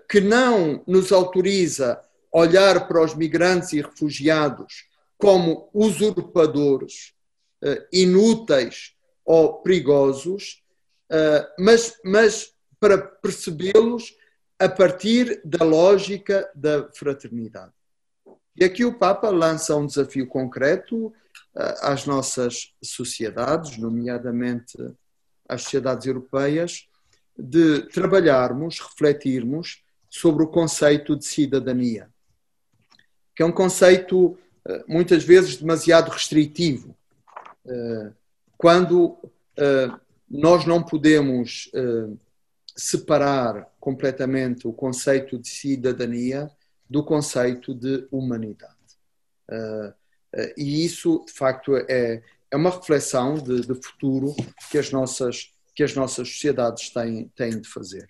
[0.08, 2.00] que não nos autoriza
[2.36, 4.84] olhar para os migrantes e refugiados
[5.16, 7.14] como usurpadores,
[7.64, 10.62] uh, inúteis ou perigosos,
[11.10, 14.14] uh, mas, mas para percebê-los
[14.58, 17.72] a partir da lógica da fraternidade.
[18.54, 21.12] E aqui o Papa lança um desafio concreto uh,
[21.80, 24.76] às nossas sociedades, nomeadamente
[25.48, 26.86] às sociedades europeias,
[27.38, 32.10] de trabalharmos, refletirmos sobre o conceito de cidadania
[33.36, 36.96] que é um conceito eh, muitas vezes demasiado restritivo.
[37.66, 38.10] Eh,
[38.56, 39.18] quando
[39.56, 39.90] eh,
[40.28, 41.70] nós não podemos
[42.74, 46.50] separar completamente o conceito de cidadania
[46.90, 48.74] do conceito de humanidade.
[50.56, 54.34] E isso, de facto, é, é uma reflexão de, de futuro
[54.68, 58.08] que as nossas, que as nossas sociedades têm, têm de fazer.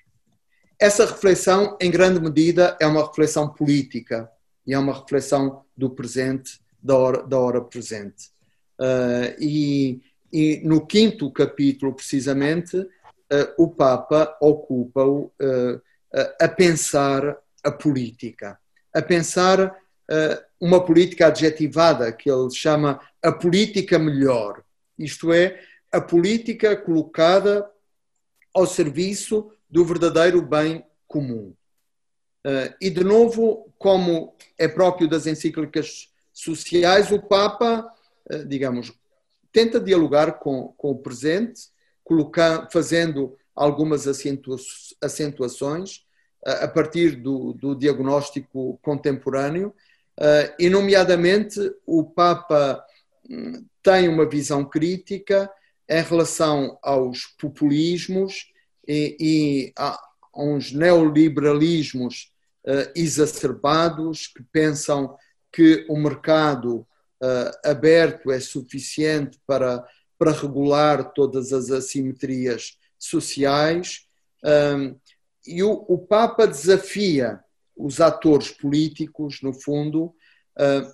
[0.80, 4.30] Essa reflexão, em grande medida, é uma reflexão política
[4.66, 8.30] e é uma reflexão do presente, da hora, da hora presente.
[8.78, 10.02] Uh, e,
[10.32, 12.88] e, no quinto capítulo, precisamente, uh,
[13.56, 15.80] o Papa ocupa-o uh,
[16.40, 18.58] a pensar a política,
[18.94, 19.76] a pensar
[20.60, 24.62] uma política adjetivada, que ele chama a política melhor,
[24.96, 25.60] isto é,
[25.90, 27.68] a política colocada
[28.54, 31.52] ao serviço do verdadeiro bem comum.
[32.46, 37.92] Uh, e, de novo, como é próprio das encíclicas sociais, o Papa,
[38.30, 38.92] uh, digamos,
[39.50, 41.62] tenta dialogar com, com o presente,
[42.04, 44.58] colocar, fazendo algumas acentua
[45.02, 46.04] acentuações
[46.46, 49.74] uh, a partir do, do diagnóstico contemporâneo,
[50.58, 52.82] e, nomeadamente, o Papa
[53.28, 55.50] um, tem uma visão crítica
[55.86, 58.50] em relação aos populismos
[58.88, 60.00] e, e a
[60.34, 62.32] uns neoliberalismos
[62.94, 65.16] exacerbados, que pensam
[65.52, 66.86] que o mercado
[67.64, 69.86] aberto é suficiente para,
[70.18, 74.06] para regular todas as assimetrias sociais.
[75.46, 77.40] e o, o Papa desafia
[77.76, 80.14] os atores políticos, no fundo,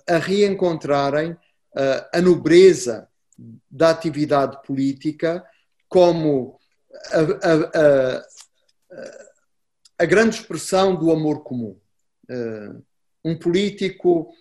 [0.07, 1.35] a reencontrarem
[2.13, 3.07] a nobreza
[3.69, 5.43] da atividade política
[5.89, 6.59] como
[7.11, 8.25] a, a, a,
[9.97, 11.77] a grande expressão do amor comum.
[13.23, 14.33] Um político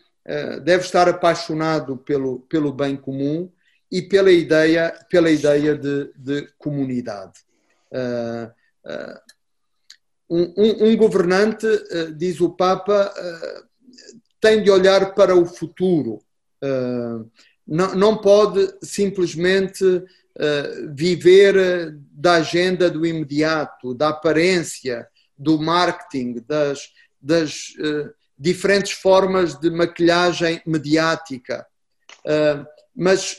[0.64, 3.50] deve estar apaixonado pelo, pelo bem comum
[3.90, 7.40] e pela ideia, pela ideia de, de comunidade.
[10.30, 11.66] Um, um, um, governante,
[12.16, 13.12] diz o Papa,
[14.40, 16.20] tem de olhar para o futuro
[17.66, 19.84] não, não pode simplesmente
[20.94, 25.07] viver da agenda do imediato, da aparência,
[25.43, 31.66] do marketing, das, das uh, diferentes formas de maquilhagem mediática.
[32.95, 33.36] mas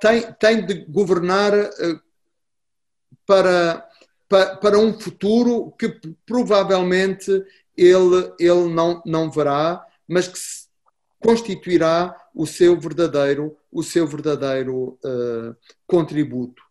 [0.00, 1.52] tem, tem de governar
[3.26, 3.88] para,
[4.28, 5.88] para, para um futuro que
[6.26, 7.30] provavelmente
[7.76, 10.38] ele, ele não, não verá, mas que
[11.20, 15.54] constituirá o seu verdadeiro, o seu verdadeiro uh,
[15.86, 16.62] contributo.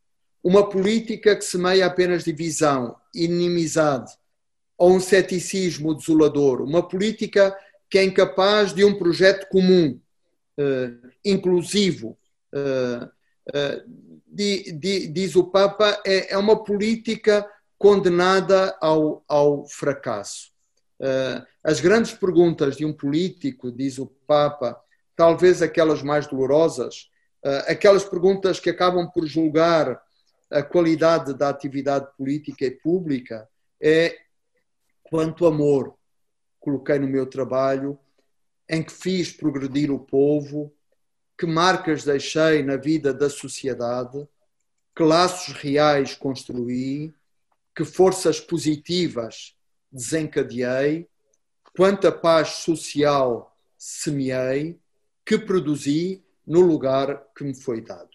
[0.44, 4.12] Uma política que semeia apenas divisão, inimizade
[4.78, 7.56] ou um ceticismo desolador, uma política
[7.90, 10.00] que é incapaz de um projeto comum,
[10.58, 12.18] uh, inclusivo,
[12.54, 13.10] uh,
[14.26, 17.46] di, di, diz o Papa, é, é, uma política
[17.78, 20.52] condenada ao, ao fracasso.
[21.00, 24.80] Uh, as grandes perguntas de um político, diz o Papa,
[25.16, 27.10] talvez aquelas mais dolorosas,
[27.44, 30.00] uh, aquelas perguntas que acabam por julgar
[30.52, 33.48] a qualidade da atividade política e pública,
[33.82, 34.18] é
[35.04, 35.96] quanto amor
[36.60, 37.98] coloquei no meu trabalho,
[38.68, 40.74] em que fiz progredir o povo,
[41.38, 44.28] que marcas deixei na vida da sociedade,
[44.96, 47.14] que laços reais construí,
[47.76, 49.56] que forças positivas
[49.92, 51.08] desencadeei,
[51.76, 54.78] quanta paz social semeei,
[55.26, 58.09] que produzi no lugar que me foi dado.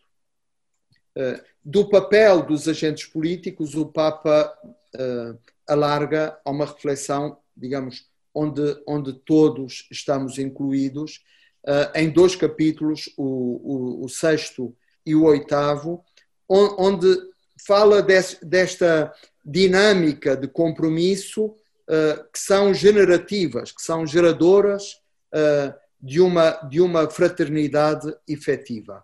[1.17, 4.53] Eh, do papel dos agentes políticos, o Papa
[4.95, 11.25] uh, alarga a uma reflexão, digamos, onde, onde todos estamos incluídos,
[11.67, 16.05] uh, em dois capítulos, o, o, o, sexto e o oitavo,
[16.47, 17.17] onde
[17.67, 21.57] fala desta dinâmica de compromisso
[22.33, 25.01] que são generativas, que são geradoras
[26.01, 29.03] de, uma, de uma fraternidade efetiva.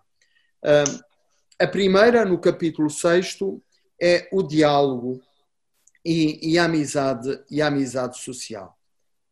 [1.61, 3.37] A primeira, no capítulo 6,
[4.01, 5.21] é o diálogo
[6.03, 8.75] e, e, a amizade, e a amizade social.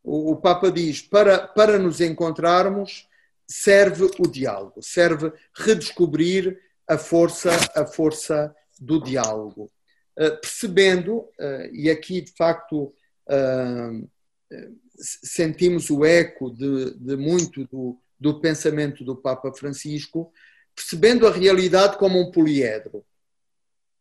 [0.03, 3.07] O, o Papa diz: para, para nos encontrarmos,
[3.47, 9.71] serve o diálogo, serve redescobrir a força, a força do diálogo.
[10.15, 12.93] Uh, percebendo, uh, e aqui de facto
[13.27, 14.07] uh,
[14.99, 20.31] sentimos o eco de, de muito do, do, pensamento do Papa Francisco,
[20.79, 23.03] percebendo a realidade como um poliedro,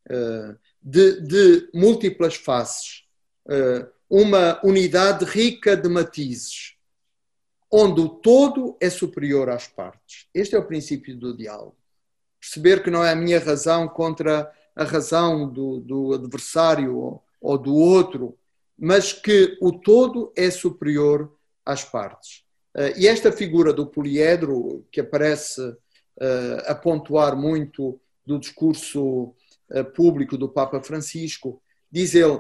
[0.09, 3.03] uh, de, de, múltiplas faces,
[3.47, 6.77] uh, uma unidade rica de matizes,
[7.69, 10.29] onde o todo é superior às partes.
[10.33, 11.77] Este é o princípio do diálogo.
[12.41, 17.59] Perceber que não é a minha razão contra a razão do, do adversário ou, ou
[17.59, 18.39] do outro,
[18.79, 22.45] mas que o todo é superior às partes.
[22.77, 25.77] Eh, e esta figura do poliedro, que aparece eh,
[26.67, 29.35] a pontuar muito do discurso
[29.71, 32.39] eh, público do Papa Francisco, diz ele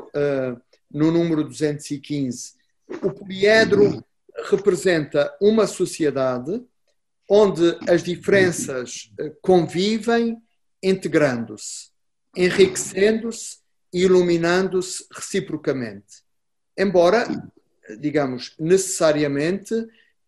[0.90, 2.54] no número 215:
[3.02, 4.04] o poliedro
[4.50, 6.62] representa uma sociedade
[7.28, 9.12] onde as diferenças
[9.42, 10.40] convivem
[10.82, 11.90] integrando-se,
[12.36, 13.58] enriquecendo-se
[13.92, 16.22] e iluminando-se reciprocamente.
[16.76, 17.26] Embora,
[18.00, 19.74] digamos, necessariamente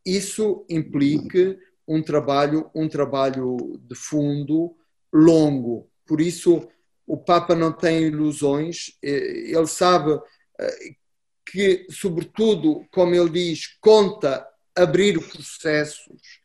[0.05, 1.59] isso implique
[1.91, 4.77] um trabalho, um trabalho de fundo
[5.13, 5.91] longo.
[6.07, 6.69] Por isso,
[7.05, 10.13] o Papa não tem ilusões, eh, ele sabe
[10.61, 10.95] eh,
[11.45, 16.41] que, sobretudo, como ele diz, conta abrir processos.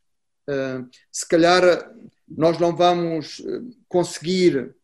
[0.48, 0.82] Eh,
[1.12, 1.92] se calhar
[2.28, 3.40] nós não vamos
[3.88, 4.74] conseguir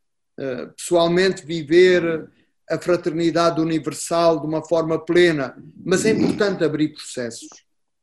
[0.76, 2.30] pessoalmente viver
[2.70, 7.48] a fraternidade universal de uma forma plena, mas é importante abrir processos,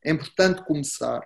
[0.03, 1.23] é importante começar,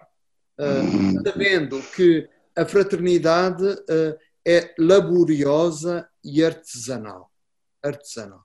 [0.60, 7.32] uh, sabendo que a fraternidade uh, é laboriosa e artesanal.
[7.82, 8.44] artesanal.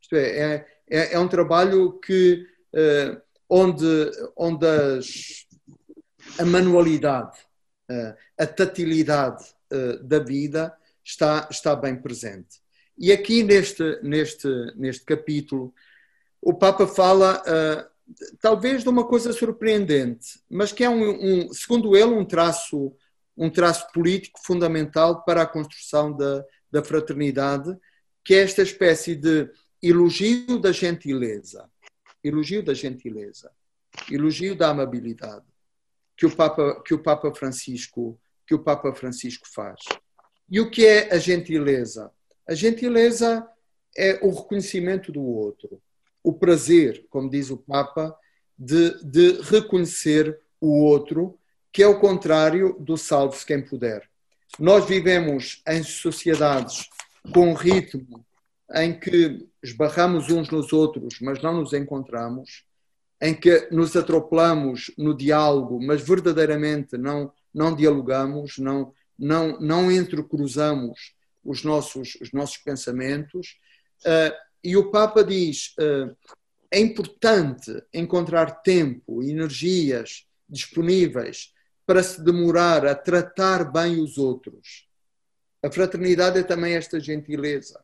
[0.00, 2.46] Isto é, é, é, é um trabalho que
[3.48, 5.44] onde, onde as,
[6.38, 7.36] a manualidade,
[8.38, 9.44] a tatilidade
[10.04, 10.72] da vida
[11.04, 12.60] está, está bem presente.
[12.96, 15.74] E aqui neste, neste, neste capítulo,
[16.40, 17.42] o Papa fala
[18.40, 22.94] talvez de uma coisa surpreendente, mas que é, um, um, segundo ele, um traço,
[23.36, 27.76] um traço político fundamental para a construção da, da fraternidade,
[28.24, 29.50] que é esta espécie de
[29.82, 31.68] elogio da gentileza,
[32.22, 33.50] elogio da gentileza,
[34.10, 35.44] elogio da amabilidade
[36.16, 39.80] que o Papa que o Papa Francisco que o Papa Francisco faz.
[40.50, 42.10] E o que é a gentileza?
[42.46, 43.48] A gentileza
[43.96, 45.80] é o reconhecimento do outro
[46.22, 48.16] o prazer, como diz o Papa,
[48.58, 51.38] de, de reconhecer o outro,
[51.72, 54.08] que é o contrário do salve-se quem puder.
[54.58, 56.88] Nós vivemos em sociedades
[57.32, 58.24] com um ritmo
[58.74, 62.64] em que esbarramos uns nos outros, mas não nos encontramos,
[63.20, 71.14] em que nos atropelamos no diálogo, mas verdadeiramente não, não dialogamos, não, não, não entrecruzamos
[71.44, 73.58] os nossos, os nossos pensamentos.
[74.04, 76.16] Uh, e o Papa diz: uh,
[76.70, 81.52] é importante encontrar tempo energias disponíveis
[81.86, 84.88] para se demorar a tratar bem os outros.
[85.62, 87.82] A fraternidade é também esta gentileza,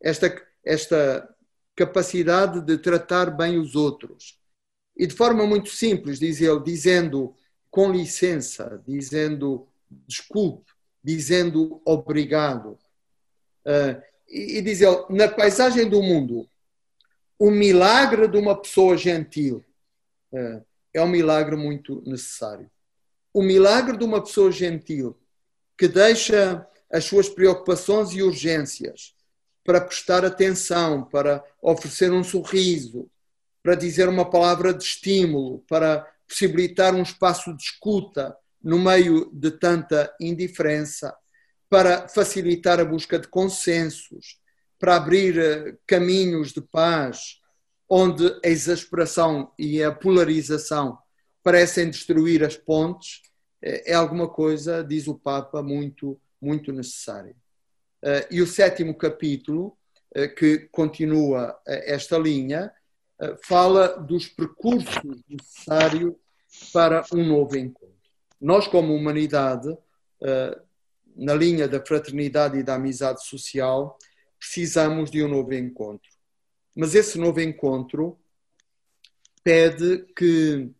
[0.00, 1.28] esta, esta
[1.74, 4.38] capacidade de tratar bem os outros.
[4.96, 7.34] E de forma muito simples, diz ele, dizendo
[7.70, 9.66] com licença, dizendo
[10.06, 10.70] desculpe,
[11.02, 12.78] dizendo obrigado.
[13.66, 16.48] Uh, e, diz ele, na paisagem do mundo,
[17.38, 19.64] o milagre de uma pessoa gentil
[20.32, 20.62] é,
[20.94, 22.70] é um milagre muito necessário.
[23.32, 25.18] O milagre de uma pessoa gentil
[25.76, 29.14] que deixa as suas preocupações e urgências
[29.64, 33.10] para prestar atenção, para oferecer um sorriso,
[33.62, 39.50] para dizer uma palavra de estímulo, para possibilitar um espaço de escuta no meio de
[39.50, 41.14] tanta indiferença,
[41.74, 44.38] para facilitar a busca de consensos,
[44.78, 47.40] para abrir eh, caminhos de paz,
[47.88, 50.96] onde a exasperação e a polarização
[51.42, 53.22] parecem destruir as pontes,
[53.60, 57.34] eh, é alguma coisa, diz o Papa, muito, muito necessária.
[58.02, 59.76] Eh, e o sétimo capítulo,
[60.38, 62.72] que continua esta linha,
[63.42, 66.14] fala dos percursos necessários
[66.72, 67.98] para um novo encontro.
[68.40, 69.76] Nós, como humanidade,
[71.14, 73.98] na linha da fraternidade e da amizade social,
[74.38, 76.10] precisamos de um novo encontro.
[76.74, 78.18] Mas esse novo encontro
[79.44, 80.70] pede que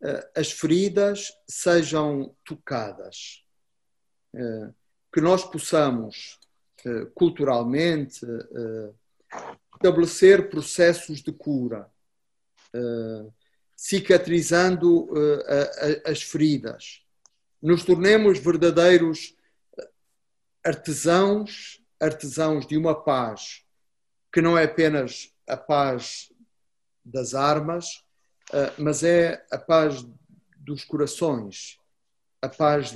[0.00, 3.42] uh, as feridas sejam tocadas,
[4.34, 4.72] uh,
[5.12, 6.38] que nós possamos
[6.84, 8.20] uh, culturalmente
[9.74, 11.90] estabelecer processos de cura,
[13.76, 15.08] cicatrizando
[16.04, 17.02] as feridas,
[17.60, 19.36] nos tornemos verdadeiros
[20.64, 23.62] artesãos, artesãos de uma paz
[24.32, 26.32] que não é apenas a paz
[27.04, 28.02] das armas,
[28.52, 30.04] eh, mas é a paz
[30.56, 31.78] dos corações,
[32.40, 32.92] a paz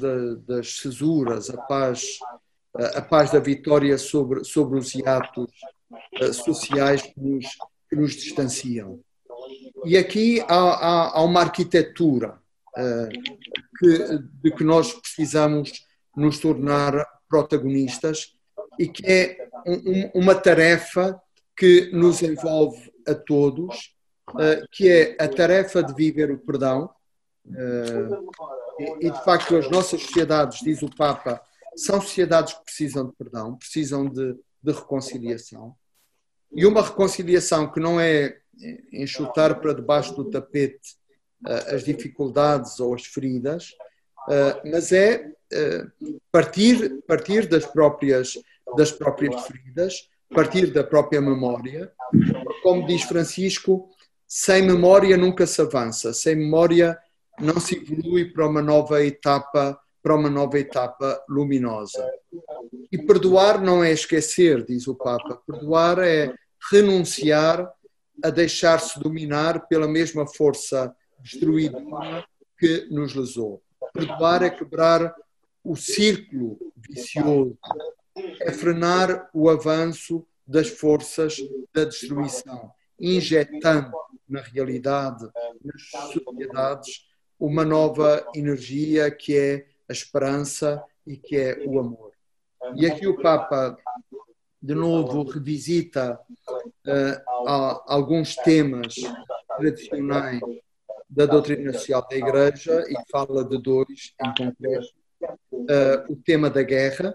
[0.46, 2.18] das cesuras, a paz,
[2.94, 5.52] a paz da vitória sobre, sobre os hiatos
[6.14, 7.46] eh, sociais que nos,
[7.88, 9.00] que nos distanciam.
[9.84, 12.40] E aqui há, há, há uma arquitetura
[13.78, 15.84] que, de que nós precisamos
[16.16, 18.34] nos tornar protagonistas
[18.78, 21.20] e que é um, uma tarefa
[21.56, 23.94] que nos envolve a todos,
[24.30, 26.90] uh, que é a tarefa de viver o perdão.
[27.46, 28.30] Uh,
[29.00, 31.42] e, de facto, as nossas sociedades, diz o Papa,
[31.76, 35.74] são sociedades que precisam de perdão, precisam de, de reconciliação.
[36.52, 38.38] E uma reconciliação que não é
[38.92, 40.96] enxutar para debaixo do tapete
[41.46, 43.74] uh, as dificuldades ou as feridas,
[44.64, 45.32] mas é eh,
[46.30, 48.38] partir, partir das, próprias,
[48.76, 51.92] das próprias feridas, partir da própria memória.
[52.62, 53.88] Como diz Francisco,
[54.26, 56.98] sem memória nunca se avança, sem memória
[57.40, 62.04] não se evolui para uma nova etapa, para uma nova etapa luminosa.
[62.90, 65.40] E perdoar não é esquecer, diz o Papa.
[65.46, 66.34] Perdoar é
[66.70, 67.72] renunciar
[68.22, 72.24] a deixar-se dominar pela mesma força destruidora
[72.58, 73.62] que nos lesou.
[73.92, 75.14] Perdoar é quebrar
[75.62, 77.58] o círculo vicioso,
[78.40, 81.36] é frenar o avanço das forças
[81.72, 83.92] da destruição, injetando
[84.28, 85.28] na realidade,
[85.64, 87.06] nas sociedades,
[87.38, 92.12] uma nova energia que é a esperança e que é o amor.
[92.74, 93.78] E aqui o Papa,
[94.60, 96.18] de novo, revisita
[96.48, 98.96] uh, alguns temas
[99.56, 100.40] tradicionais
[101.08, 104.97] da doutrina social da Igreja e fala de dois em concreto.
[105.52, 107.14] Uh, o tema da guerra.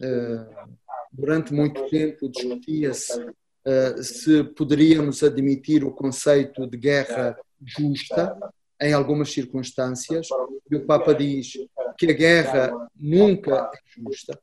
[0.00, 0.76] Uh,
[1.10, 8.38] durante muito tempo discutia-se uh, se poderíamos admitir o conceito de guerra justa
[8.80, 10.28] em algumas circunstâncias,
[10.70, 11.54] e o Papa diz
[11.98, 14.38] que a guerra nunca é justa,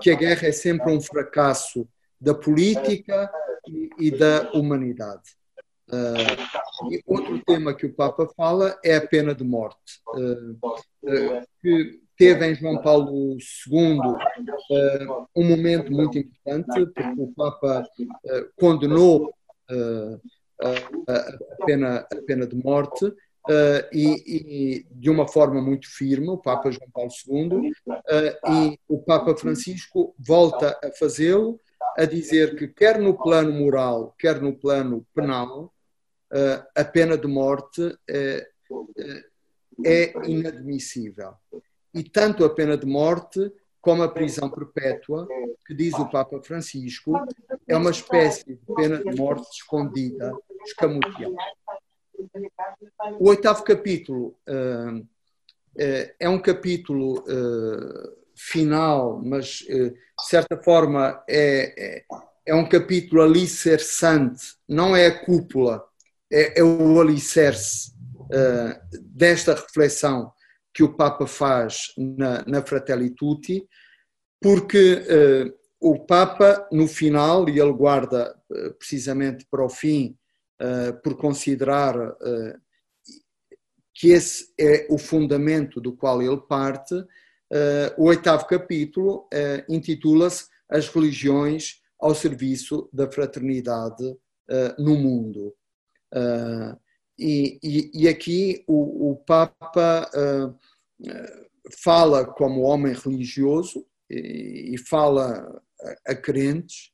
[0.00, 1.86] que a guerra é sempre um fracasso
[2.18, 3.30] da política
[3.68, 5.37] e, e da humanidade.
[5.90, 10.58] Uh, e outro tema que o Papa fala é a pena de morte, uh,
[11.62, 13.98] que teve em João Paulo II
[15.34, 17.88] um momento muito importante, porque o Papa
[18.58, 19.32] condenou
[20.60, 23.12] a, pena, a pena de morte.
[23.92, 27.72] E, e, de uma forma muito firme, o Papa João Paulo II,
[28.50, 31.58] e o Papa Francisco volta a fazê-lo,
[31.96, 35.72] a dizer que, quer no plano moral, quer no plano penal,
[36.74, 38.98] a pena de morte uh,
[39.84, 41.34] é inadmissível.
[41.94, 45.26] E tanto a pena de morte como a prisão perpétua,
[45.66, 47.12] que diz o Papa Francisco,
[47.66, 50.36] é uma espécie de pena de morte escondida,
[50.66, 51.34] escamoteada.
[53.18, 55.06] O oitavo capítulo uh,
[56.18, 57.24] é um capítulo
[58.34, 59.94] final, mas de
[60.28, 62.04] certa forma é, é,
[62.46, 65.88] é um capítulo alicerçante, não é a cúpula
[66.30, 67.92] é, é o alicerce
[68.22, 70.32] uh, desta reflexão
[70.72, 73.66] que o Papa faz na, na Fratelli Tutti,
[74.40, 80.16] porque uh, o Papa, no final, e ele guarda uh, precisamente para o fim,
[81.04, 81.94] por considerar
[83.94, 86.96] que esse é o fundamento do qual ele parte,
[87.96, 89.28] o oitavo capítulo
[89.68, 94.16] intitula-se As religiões ao serviço da fraternidade
[94.80, 95.54] no mundo.
[96.14, 96.78] Uh,
[97.18, 100.56] e, e, e, aqui o, o Papa uh,
[101.82, 105.60] fala como homem religioso e, e fala
[106.06, 106.92] a, a crentes,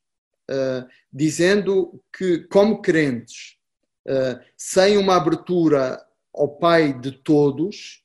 [0.51, 3.57] uh, dizendo que, como crentes,
[4.55, 5.99] sem uma abertura
[6.35, 8.05] ao Pai de todos,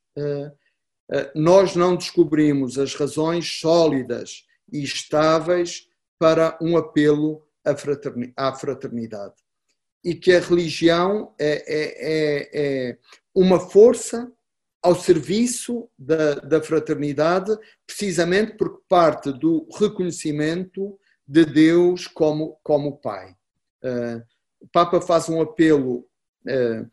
[1.36, 7.76] nós não descobrimos as razões sólidas e estáveis para um apelo à
[8.56, 9.36] fraternidade
[10.04, 12.50] e que a religião é, é, é,
[12.90, 12.98] é
[13.34, 14.32] uma força
[14.82, 20.98] ao serviço da, da, fraternidade, precisamente porque parte do reconhecimento
[21.28, 23.36] de Deus como, como Pai.
[23.84, 24.24] Uh,
[24.62, 26.08] o Papa faz um apelo
[26.48, 26.90] uh,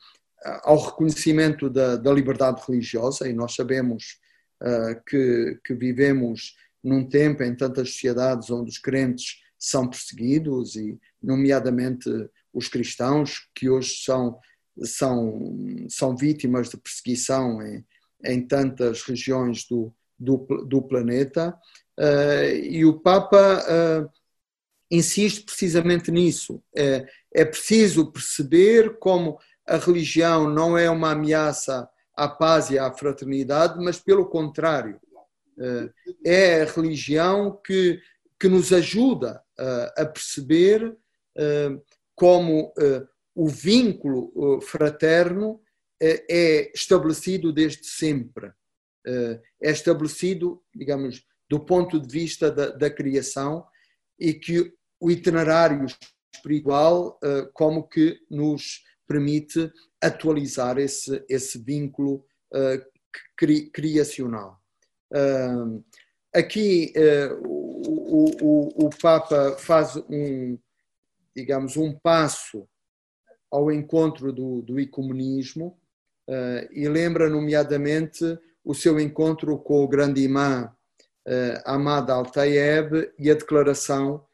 [0.64, 4.18] ao reconhecimento da, da, liberdade religiosa, e nós sabemos
[4.62, 10.98] uh, que, que vivemos num tempo em tantas sociedades onde os crentes são perseguidos, e,
[11.22, 12.10] nomeadamente,
[12.56, 14.40] os cristãos que hoje são,
[14.82, 17.84] são, são vítimas de perseguição em,
[18.24, 21.54] em tantas regiões do, do, do planeta.
[21.98, 24.10] Uh, e o Papa uh,
[24.90, 26.62] insiste precisamente nisso.
[26.74, 32.90] É, é preciso perceber como a religião não é uma ameaça à paz e à
[32.90, 34.98] fraternidade, mas pelo contrário,
[35.58, 35.92] uh,
[36.24, 38.00] é a religião que,
[38.40, 39.42] que nos ajuda
[39.96, 40.94] a perceber
[42.16, 45.60] como uh, o vínculo uh, fraterno uh,
[46.00, 48.50] é estabelecido desde sempre.
[49.62, 53.64] é estabelecido, digamos, do ponto de vista da, da criação
[54.18, 55.86] e que o itinerário
[56.34, 57.20] espiritual
[57.54, 59.70] como que nos permite
[60.02, 62.26] atualizar esse, esse vínculo
[63.36, 64.60] cri, criacional.
[66.34, 66.92] aqui
[67.44, 70.58] o, o, o Papa faz um,
[71.36, 72.66] digamos, um passo
[73.50, 75.78] ao encontro do, do ecumenismo
[76.26, 80.72] uh, e lembra, nomeadamente, o seu encontro com o grande imã
[81.28, 84.24] uh, Ahmad Al-Tayeb e a declaração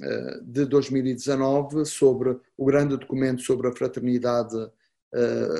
[0.00, 4.56] uh, de 2019 sobre o grande documento sobre a fraternidade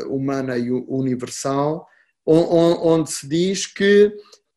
[0.08, 1.86] humana e universal,
[2.24, 4.10] onde se diz que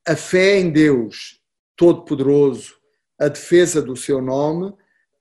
[0.07, 1.41] a fé em Deus
[1.75, 2.75] Todo-Poderoso,
[3.19, 4.73] a defesa do seu nome,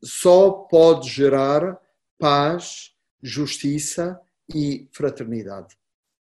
[0.04, 1.78] só pode gerar
[2.18, 4.20] paz, justiça
[4.54, 5.76] e fraternidade.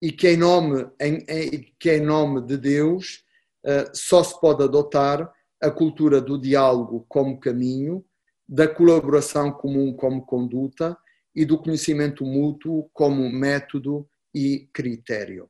[0.01, 3.23] E que em nome, em, em, que em nome de Deus
[3.63, 5.31] uh, só se pode adotar
[5.61, 8.03] a cultura do diálogo como caminho,
[8.47, 10.97] da colaboração comum como conduta
[11.35, 15.49] e do conhecimento mútuo como método e critério.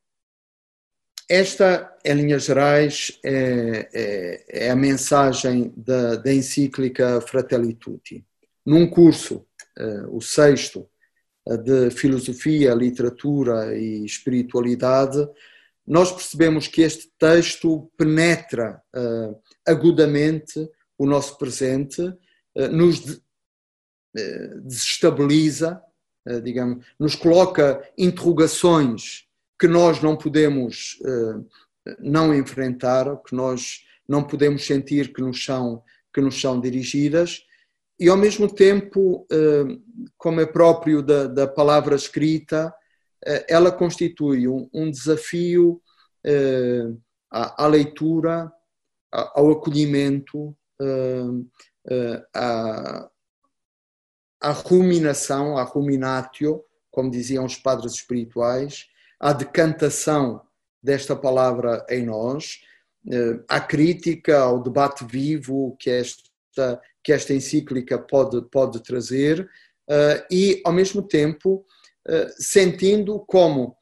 [1.29, 8.25] Esta, em linhas gerais, é, é, é a mensagem da, da, encíclica Fratelli Tutti.
[8.65, 9.45] Num curso,
[9.77, 10.87] uh, o sexto,
[11.63, 15.25] de filosofia, literatura e espiritualidade,
[15.85, 19.33] nós percebemos que este texto penetra uh,
[19.65, 22.01] agudamente o nosso presente,
[22.71, 23.21] nos de,
[24.63, 25.79] desestabiliza,
[26.43, 29.26] digamos, nos coloca interrogações
[29.59, 30.99] que nós não podemos
[31.99, 35.81] não enfrentar, que nós não podemos sentir que nos são,
[36.13, 37.41] que nos são dirigidas,
[37.99, 39.25] e ao mesmo tempo,
[40.17, 42.73] como é próprio da, da palavra escrita,
[43.25, 45.81] eh, ela constitui um, um desafio
[46.23, 46.83] eh,
[47.31, 48.51] à, à, leitura,
[49.11, 53.09] ao acolhimento, eh, à,
[54.41, 58.87] à ruminação, à ruminatio, como diziam os padres espirituais,
[59.19, 60.41] à decantação
[60.81, 62.61] desta palavra em nós,
[63.47, 69.49] à crítica, ao debate vivo que esta, que esta encíclica pode, pode trazer,
[70.29, 71.65] e, ao mesmo tempo,
[72.05, 73.77] eh, sentindo como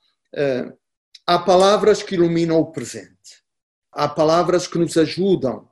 [1.25, 3.43] há palavras que iluminam o presente,
[3.91, 5.67] há palavras que nos ajudam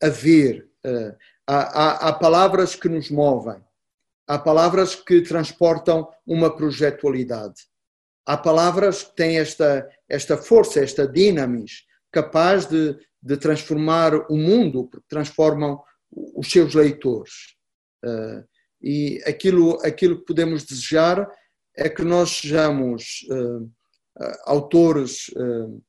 [0.00, 0.68] a ver,
[1.46, 3.62] há, há, há palavras que nos movem,
[4.26, 7.66] há palavras que transportam uma projetualidade,
[8.26, 14.86] há palavras que têm esta, esta força, esta dinamis, capaz de, de transformar o mundo,
[14.86, 15.80] porque transformam
[16.10, 17.56] os seus leitores.
[18.04, 18.44] Uh,
[18.80, 21.28] e aquilo, aquilo que podemos desejar
[21.76, 23.70] é que nós sejamos uh,
[24.44, 25.82] autores uh,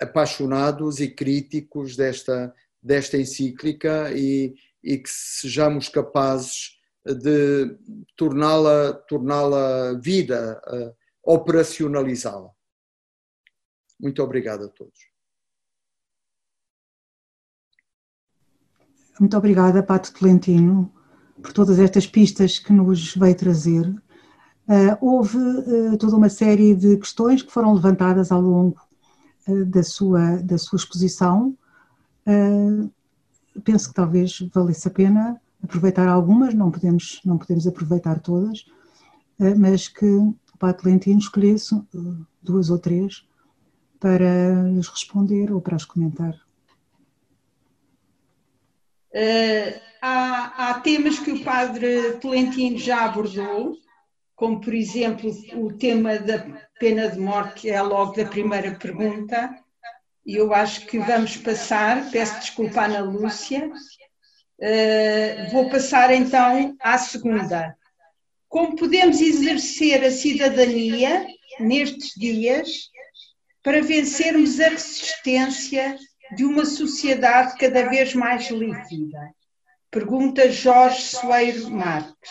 [0.00, 2.52] apaixonados e críticos desta,
[2.82, 7.76] desta encíclica e, e que sejamos capazes de
[8.16, 10.60] torná-la torná vida,
[11.22, 12.50] operacionalizá-la.
[13.98, 14.98] Muito obrigado a todos.
[19.18, 20.90] Muito obrigada, Pato Tolentino,
[21.42, 24.02] por todas estas pistas que nos veio trazer
[24.70, 28.80] Uh, houve uh, toda uma série de questões que foram levantadas ao longo
[29.48, 31.56] uh, da, sua, da sua exposição.
[33.64, 38.64] penso que talvez valesse a pena aproveitar algumas, não podemos, não podemos aproveitar todas,
[39.58, 40.06] mas que
[40.60, 41.74] Pato Lentino escolhesse
[42.42, 43.26] duas ou três
[43.98, 46.38] para lhes responder ou para as comentar.
[50.02, 53.74] há, há temas que o Padre Tolentino já abordou,
[54.36, 56.38] como por exemplo o tema da
[56.78, 59.58] pena de morte, que é logo da primeira pergunta,
[60.26, 66.76] e eu acho que vamos passar, peço desculpa à Ana Lúcia, uh, vou passar então
[66.80, 67.74] à segunda.
[68.50, 71.24] Como podemos exercer a cidadania
[71.60, 72.90] nestes dias
[73.62, 75.96] para vencermos a resistência
[76.36, 79.32] de uma sociedade cada vez mais líquida?
[79.88, 82.30] Pergunta Jorge Soeiro Marques.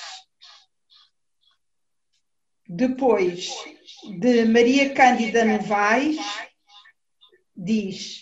[2.68, 3.50] Depois
[4.20, 6.18] de Maria Cândida Novaes,
[7.56, 8.20] diz: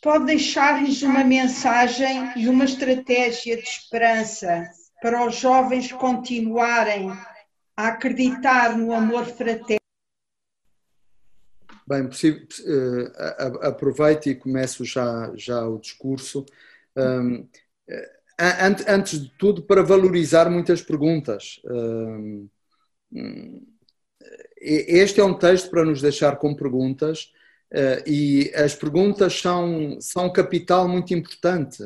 [0.00, 4.72] pode deixar-nos uma mensagem e uma estratégia de esperança
[5.04, 7.10] para os jovens continuarem
[7.76, 9.76] a acreditar no amor fraterno?
[11.86, 16.46] Bem, uh, aproveito e começo já, já o discurso.
[16.96, 17.46] Um,
[18.88, 21.60] antes de tudo, para valorizar muitas perguntas.
[21.66, 22.48] Um,
[24.58, 27.30] este é um texto para nos deixar com perguntas
[27.70, 31.82] eh, e as perguntas são, são capital muito importante.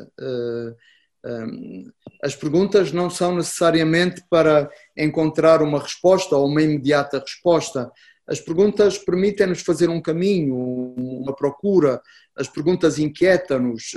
[1.28, 1.84] Eh, eh,
[2.22, 7.90] as perguntas não são necessariamente para encontrar uma resposta ou uma imediata resposta.
[8.26, 10.56] As perguntas permitem-nos fazer um caminho,
[10.96, 12.00] uma procura,
[12.36, 13.96] as perguntas inquietam-nos,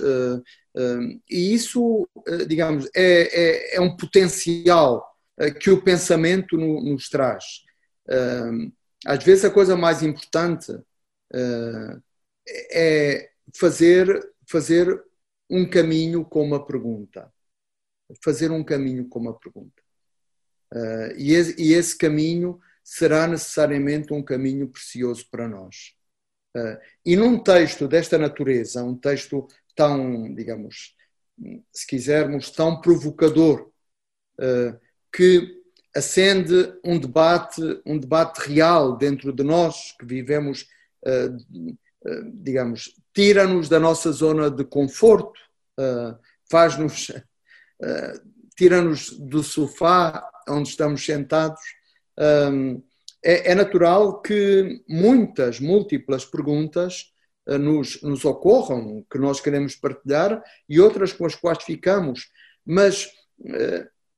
[1.30, 2.08] e isso,
[2.48, 5.04] digamos, é, é, é um potencial
[5.38, 7.44] eh, que o pensamento nos traz.
[9.06, 10.72] Às vezes a coisa mais importante
[11.34, 11.98] eh,
[12.72, 15.02] é fazer, fazer
[15.52, 17.32] um caminho com uma pergunta.
[18.24, 19.84] Fazer um caminho com uma pergunta.
[20.74, 25.94] Eh, e esse caminho será necessariamente um caminho precioso para nós.
[27.06, 30.94] E num texto desta natureza, um texto tão, digamos,
[31.72, 33.72] se quisermos, tão provocador,
[35.14, 35.62] que
[35.96, 40.68] acende um debate, um debate real dentro de nós que vivemos,
[42.34, 45.40] digamos, tira-nos da nossa zona de conforto,
[45.80, 46.16] eh,
[46.50, 47.12] faz-nos,
[48.56, 51.62] tira-nos do sofá onde estamos sentados.
[53.24, 57.14] É, é natural que muitas, múltiplas perguntas
[57.48, 62.30] nos, nos ocorram, que nós queremos partilhar e outras com as quais ficamos,
[62.66, 63.10] mas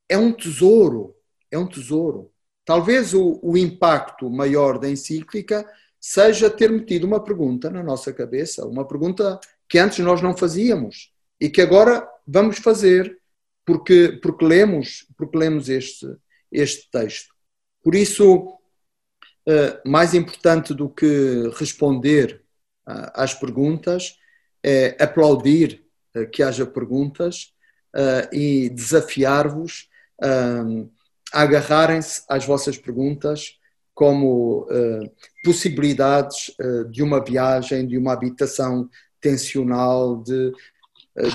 [0.08, 1.14] é um tesouro,
[1.50, 2.30] é um tesouro.
[2.64, 5.66] talvez o, o impacto maior da encíclica
[6.06, 11.10] seja ter metido uma pergunta na nossa cabeça, uma pergunta que antes nós não fazíamos
[11.40, 13.18] e que agora vamos fazer
[13.64, 16.06] porque, porque lemos, porque lemos este,
[16.52, 17.34] este texto.
[17.82, 18.54] Por isso,
[19.48, 22.44] eh, mais importante do que responder
[22.86, 24.18] eh, às perguntas
[24.62, 27.54] é aplaudir eh, que haja perguntas
[28.32, 29.88] e desafiar-vos
[30.20, 33.56] a agarrarem-se às vossas perguntas
[33.94, 34.66] como
[35.44, 36.52] possibilidades
[36.90, 38.88] de uma viagem, de uma habitação
[39.20, 40.52] tensional, de,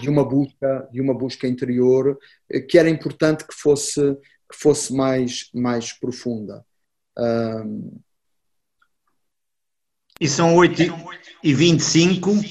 [0.01, 2.19] de uma busca, de uma busca interior,
[2.69, 4.01] que era importante que fosse,
[4.51, 6.65] que fosse mais, mais profunda.
[7.17, 7.99] Um...
[10.19, 10.83] E são 8
[11.43, 12.43] e 25 uh,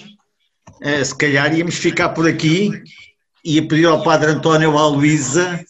[0.80, 2.70] eh, se calhar íamos ficar por aqui
[3.44, 5.62] e pedir ao Padre António ou à Luísa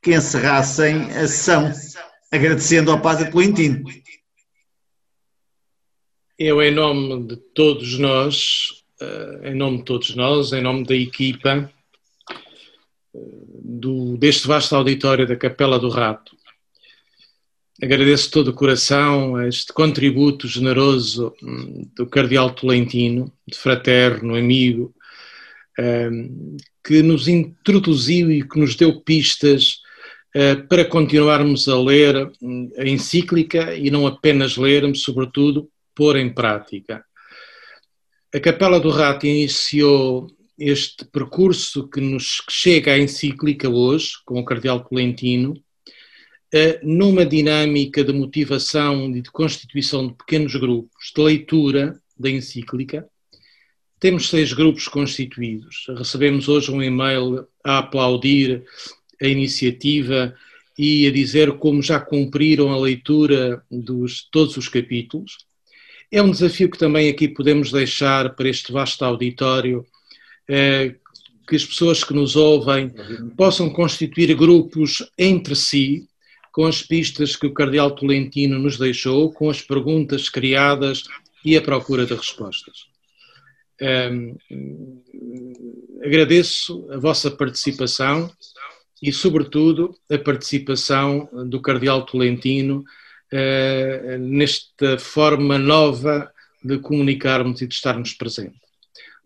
[0.00, 1.72] que encerrassem a sessão,
[2.30, 3.84] agradecendo ao Padre Tolentino.
[6.38, 10.94] Eu, em nome de todos nós, eh, em nome de todos nós, em nome da
[10.94, 11.72] equipa
[13.14, 13.18] eh,
[13.64, 16.36] do, deste vasto auditório da Capela do Rato,
[17.82, 24.94] Agradeço todo o coração este contributo generoso hum, do Cardeal Tolentino, de fraterno, amigo,
[25.78, 29.82] hum, que nos introduziu e que nos deu pistas
[30.68, 32.30] para continuarmos a ler
[32.78, 37.04] a encíclica e não apenas lermos, sobretudo, pôr em prática.
[38.34, 40.26] A Capela do Rato iniciou
[40.58, 45.54] este percurso que nos chega à encíclica hoje, com o Cardeal Tolentino,
[46.82, 53.06] numa dinâmica de motivação e de constituição de pequenos grupos de leitura da encíclica.
[53.98, 55.86] Temos seis grupos constituídos.
[55.96, 58.64] Recebemos hoje um e-mail a aplaudir
[59.20, 60.34] a iniciativa
[60.78, 65.38] e a dizer como já cumpriram a leitura dos todos os capítulos.
[66.10, 69.84] É um desafio que também aqui podemos deixar para este vasto auditório,
[70.48, 70.94] eh,
[71.48, 72.92] que as pessoas que nos ouvem
[73.36, 76.06] possam constituir grupos entre si,
[76.52, 81.04] com as pistas que o Cardeal Tolentino nos deixou, com as perguntas criadas
[81.44, 82.86] e a procura de respostas.
[83.80, 84.36] Um,
[86.02, 88.30] agradeço a vossa participação
[89.02, 92.84] e, sobretudo, a participação do Cardeal Tolentino
[93.32, 96.32] uh, nesta forma nova
[96.62, 98.60] de comunicarmos e de estarmos presentes.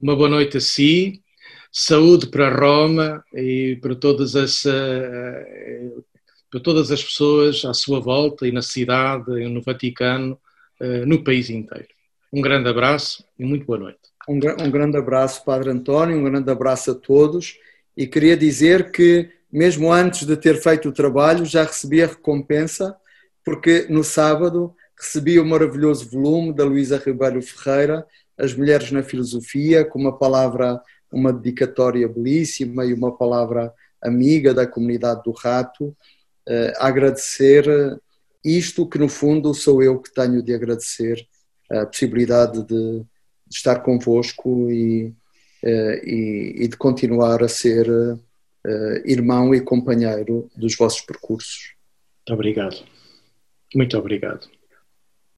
[0.00, 1.22] Uma boa noite a si,
[1.70, 6.04] saúde para Roma e para todas as uh,
[6.50, 10.36] para todas as pessoas à sua volta e na cidade, no Vaticano,
[10.80, 11.88] eh, no país inteiro.
[12.32, 14.00] Um grande abraço e muito boa noite.
[14.28, 17.56] Um, um grande abraço, Padre António, um grande abraço a todos
[17.96, 22.96] e queria dizer que, mesmo antes de ter feito o trabalho, já recebi a recompensa,
[23.44, 28.06] porque no sábado recebi o maravilhoso volume da Luísa Ribeiro Ferreira,
[28.38, 30.80] As Mulheres na Filosofia, com uma palavra,
[31.12, 33.72] uma dedicatória belíssima e uma palavra
[34.02, 35.96] amiga da comunidade do Rato.
[36.48, 37.64] Uh, agradecer
[38.44, 41.26] isto que no fundo sou eu que tenho de agradecer
[41.70, 45.14] a possibilidade de, de estar convosco e,
[45.62, 48.18] uh, e, e, de continuar a ser uh,
[49.04, 51.74] irmão e companheiro dos vossos percursos.
[52.28, 52.84] Obrigado.
[53.74, 54.48] Muito obrigado.